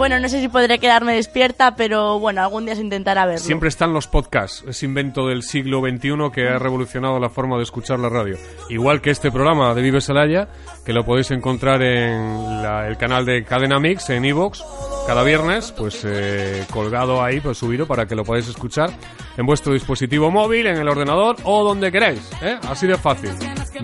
[0.00, 3.44] bueno, no sé si podré quedarme despierta, pero bueno, algún día se intentará verlo.
[3.44, 7.62] Siempre están los podcasts, ese invento del siglo XXI que ha revolucionado la forma de
[7.64, 8.36] escuchar la radio.
[8.70, 10.48] Igual que este programa de Vive Salaya,
[10.86, 14.62] que lo podéis encontrar en la- el canal de Cadena Mix en iVoox
[15.06, 18.90] cada viernes, pues eh, colgado ahí, pues subido para que lo podáis escuchar
[19.36, 22.20] en vuestro dispositivo móvil, en el ordenador o donde queráis.
[22.42, 22.58] ¿eh?
[22.68, 23.30] Así de fácil.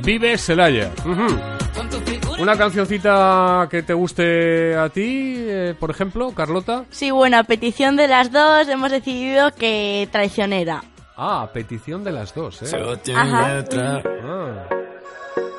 [0.03, 0.91] Vive Celaya.
[1.05, 1.27] Ujú.
[2.39, 6.85] Una cancioncita que te guste a ti, eh, por ejemplo, Carlota.
[6.91, 10.83] Sí, bueno, a petición de las dos hemos decidido que traicionera.
[11.17, 12.77] Ah, petición de las dos, ¿eh?
[13.15, 13.65] Ajá.
[13.75, 14.69] Ah.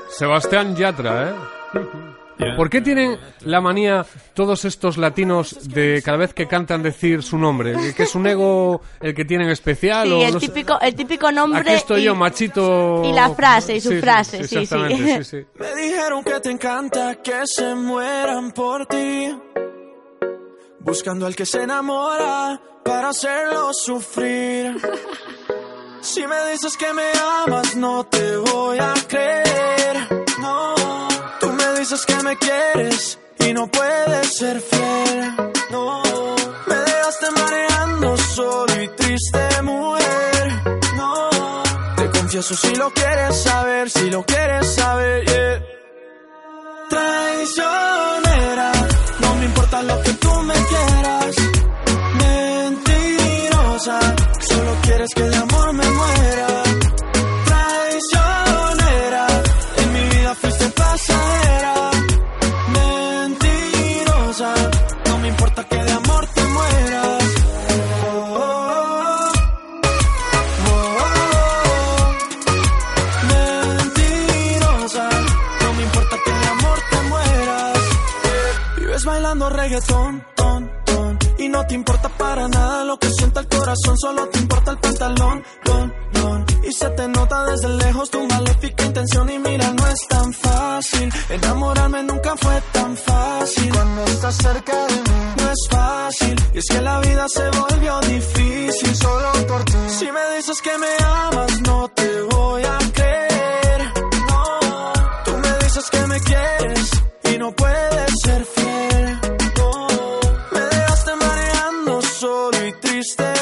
[0.09, 1.36] Sebastián Yatra, ¿eh?
[2.55, 7.38] ¿Por qué tienen la manía todos estos latinos de cada vez que cantan decir su
[7.38, 7.73] nombre?
[7.95, 10.07] ¿Que es un ego el que tienen especial?
[10.07, 10.47] Sí, o el no sé?
[10.47, 11.61] típico, el típico nombre.
[11.61, 13.03] Aquí estoy y- yo, machito.
[13.05, 15.45] y la frase, y su Sí, frase, sí, sí, sí.
[15.59, 19.35] Me dijeron que te encanta que se mueran por ti.
[20.79, 24.77] Buscando al que se enamora para hacerlo sufrir.
[25.99, 27.03] Si me dices que me
[27.45, 29.86] amas, no te voy a creer.
[31.89, 35.33] Dices que me quieres y no puedes ser fiel.
[35.71, 36.03] No,
[36.67, 40.63] me dejaste mareando solo y triste, mujer.
[40.97, 41.29] No,
[41.95, 45.63] te confieso si lo quieres saber, si lo quieres saber, yeah.
[46.89, 48.71] Traicionera,
[49.21, 51.35] no me importa lo que tú me quieras.
[52.19, 53.99] Mentirosa,
[54.41, 56.66] solo quieres que de amor me muera.
[79.78, 84.28] Reggaetón, ton, ton, y no te importa para nada lo que sienta el corazón, solo
[84.30, 86.45] te importa el pantalón, don, don.
[86.63, 91.13] Y se te nota desde lejos tu maléfica intención y mira, no es tan fácil.
[91.30, 93.71] Enamorarme nunca fue tan fácil.
[93.71, 96.36] Cuando estás cerca de mí, no es fácil.
[96.53, 99.73] Y es que la vida se volvió difícil solo por ti.
[99.88, 101.46] Si me dices que me amas,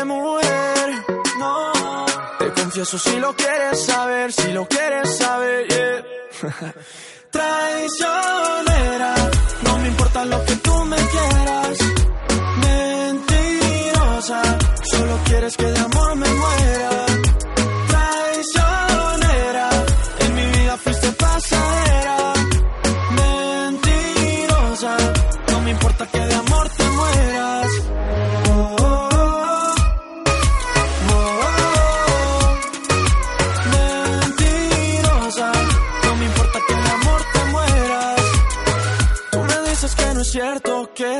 [0.08, 2.06] No,
[2.38, 6.06] te confieso si lo quieres saber, si lo quieres saber, yeah.
[7.32, 9.16] Traicionera,
[9.64, 11.78] no me importa lo que tú me quieras.
[12.62, 14.42] Mentirosa,
[14.84, 16.95] solo quieres que de amor me muera.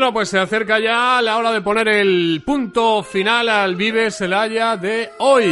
[0.00, 4.74] Bueno, pues se acerca ya la hora de poner el punto final al Vive Celaya
[4.78, 5.44] de hoy.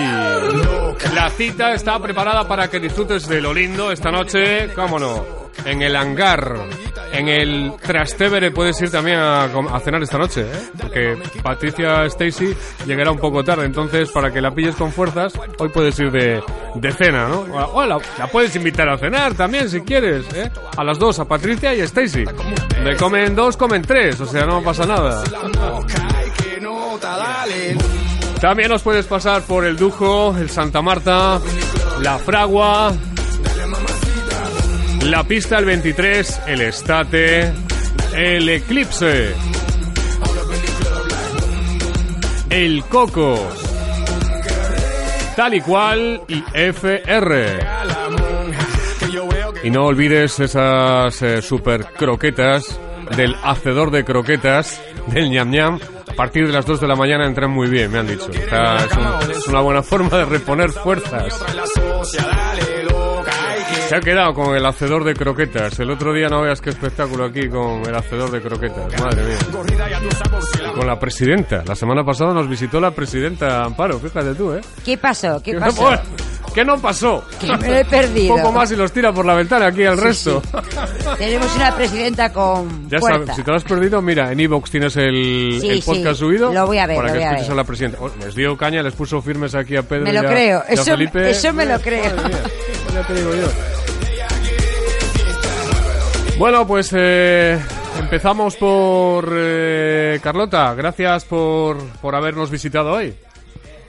[1.15, 5.83] La cita está preparada para que disfrutes de lo lindo esta noche, cómo no, en
[5.83, 6.61] el hangar,
[7.13, 9.49] en el Trastevere puedes ir también a,
[9.81, 10.71] cenar esta noche, ¿eh?
[10.81, 12.55] Porque Patricia Stacy
[12.87, 16.43] llegará un poco tarde, entonces para que la pilles con fuerzas, hoy puedes ir de,
[16.75, 17.41] de cena, ¿no?
[17.41, 20.51] O, o la, la puedes invitar a cenar también si quieres, ¿eh?
[20.77, 22.25] A las dos, a Patricia y a Stacy.
[22.83, 25.23] Me comen dos, comen tres, o sea, no pasa nada.
[28.41, 31.41] También nos puedes pasar por el Dujo, el Santa Marta,
[32.01, 32.93] la Fragua,
[35.05, 37.53] la pista el 23, el Estate,
[38.15, 39.35] el Eclipse,
[42.51, 43.49] el Coco,
[45.37, 47.59] tal y cual y FR.
[49.65, 52.79] Y no olvides esas eh, super croquetas
[53.17, 55.79] del hacedor de croquetas del ñam ñam.
[56.09, 58.29] A partir de las 2 de la mañana entran muy bien, me han dicho.
[58.31, 61.45] Es una buena forma de reponer fuerzas.
[63.89, 65.78] Se ha quedado con el hacedor de croquetas.
[65.80, 69.01] El otro día no veas qué espectáculo aquí con el hacedor de croquetas.
[69.01, 69.36] Madre mía.
[70.68, 71.62] Y con la presidenta.
[71.66, 74.61] La semana pasada nos visitó la presidenta Amparo, fíjate tú, ¿eh?
[74.84, 75.41] ¿Qué pasó?
[75.43, 75.80] ¿Qué pasó?
[75.82, 76.03] bueno,
[76.55, 77.24] ¿Qué no pasó?
[77.41, 78.34] Que me lo he perdido.
[78.34, 80.43] Un poco más y los tira por la ventana aquí al Sí, resto.
[81.16, 83.18] Tenemos una presidenta con Ya fuerza.
[83.20, 86.20] sabes, si te lo has perdido, mira, en Evox tienes el, Sí, el sí, podcast
[86.20, 86.53] subido.
[86.53, 87.53] lo voy a ver, Para que a escuches ver.
[87.53, 87.99] a la presidenta.
[88.03, 90.62] Oh, les dio caña, les puso firmes aquí a Pedro Me y lo a- creo.
[90.68, 91.30] y a Eso, Felipe.
[91.30, 92.14] eso me lo creo.
[92.16, 92.43] Madre mía,
[92.95, 93.49] ya te digo yo.
[96.39, 97.59] Bueno, pues eh,
[97.99, 100.72] empezamos por eh, Carlota.
[100.74, 103.12] Gracias por, por habernos visitado hoy.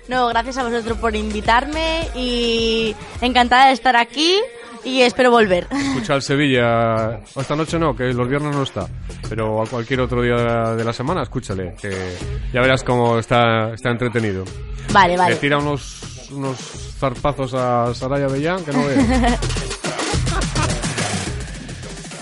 [0.07, 4.39] No, gracias a vosotros por invitarme y encantada de estar aquí
[4.83, 5.67] y espero volver.
[5.69, 7.19] Escucha al Sevilla.
[7.35, 8.87] o Esta noche no, que los viernes no está.
[9.29, 11.75] Pero a cualquier otro día de la, de la semana, escúchale.
[11.79, 12.15] Que
[12.51, 14.43] ya verás cómo está, está entretenido.
[14.91, 15.35] Vale, vale.
[15.35, 16.57] Le tira unos, unos
[16.97, 19.39] zarpazos a Saraya Bellán que no veas.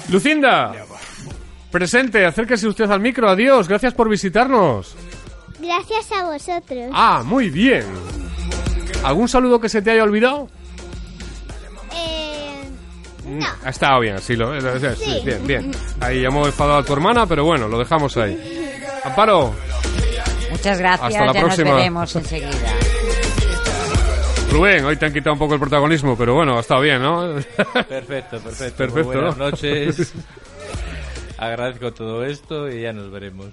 [0.09, 0.73] Lucinda,
[1.71, 3.29] presente, acérquese usted al micro.
[3.29, 4.95] Adiós, gracias por visitarnos.
[5.59, 6.89] Gracias a vosotros.
[6.93, 7.83] Ah, muy bien.
[9.03, 10.47] ¿Algún saludo que se te haya olvidado?
[11.95, 12.63] Eh,
[13.25, 15.21] Mm, Ha estado bien, sí, lo, sí, sí, Sí.
[15.25, 15.71] bien, bien.
[15.99, 18.37] Ahí hemos enfadado a tu hermana, pero bueno, lo dejamos ahí.
[19.03, 19.53] Amparo,
[20.49, 21.11] Muchas gracias.
[21.13, 21.69] Hasta la ya próxima.
[21.71, 22.49] nos veremos enseguida.
[24.51, 27.35] Rubén, hoy te han quitado un poco el protagonismo, pero bueno, ha estado bien, ¿no?
[27.87, 28.77] Perfecto, perfecto.
[28.77, 29.49] Perfecto, Muy buenas ¿no?
[29.51, 30.13] noches.
[31.37, 33.47] Agradezco todo esto y ya nos veremos.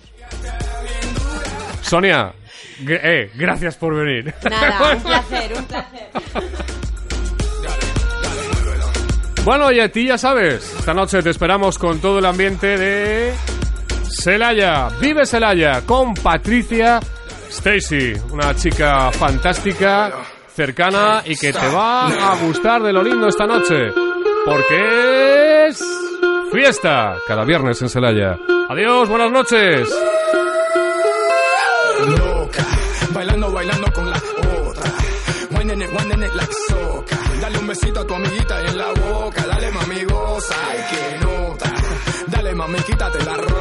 [1.82, 2.32] Sonia,
[2.82, 4.32] gr- eh, gracias por venir.
[4.48, 6.08] Nada, un placer, un placer.
[9.44, 13.34] Bueno, y a ti ya sabes, esta noche te esperamos con todo el ambiente de
[14.08, 14.88] Celaya.
[15.00, 17.00] Vive Celaya con Patricia
[17.50, 20.10] Stacy, una chica fantástica,
[20.54, 23.92] cercana y que te va a gustar de lo lindo esta noche.
[24.44, 25.82] Porque es
[26.52, 28.38] fiesta cada viernes en Celaya.
[28.68, 29.88] Adiós, buenas noches.
[32.06, 32.66] loca,
[33.12, 34.16] bailando, bailando con la
[34.68, 34.92] otra.
[35.50, 37.16] Winding it, winding it like soca.
[37.40, 39.46] Dale un besito a tu amiguita en la boca.
[39.46, 41.72] Dale mami goza, ay que nota.
[42.26, 43.53] Dale mami quítate la ropa.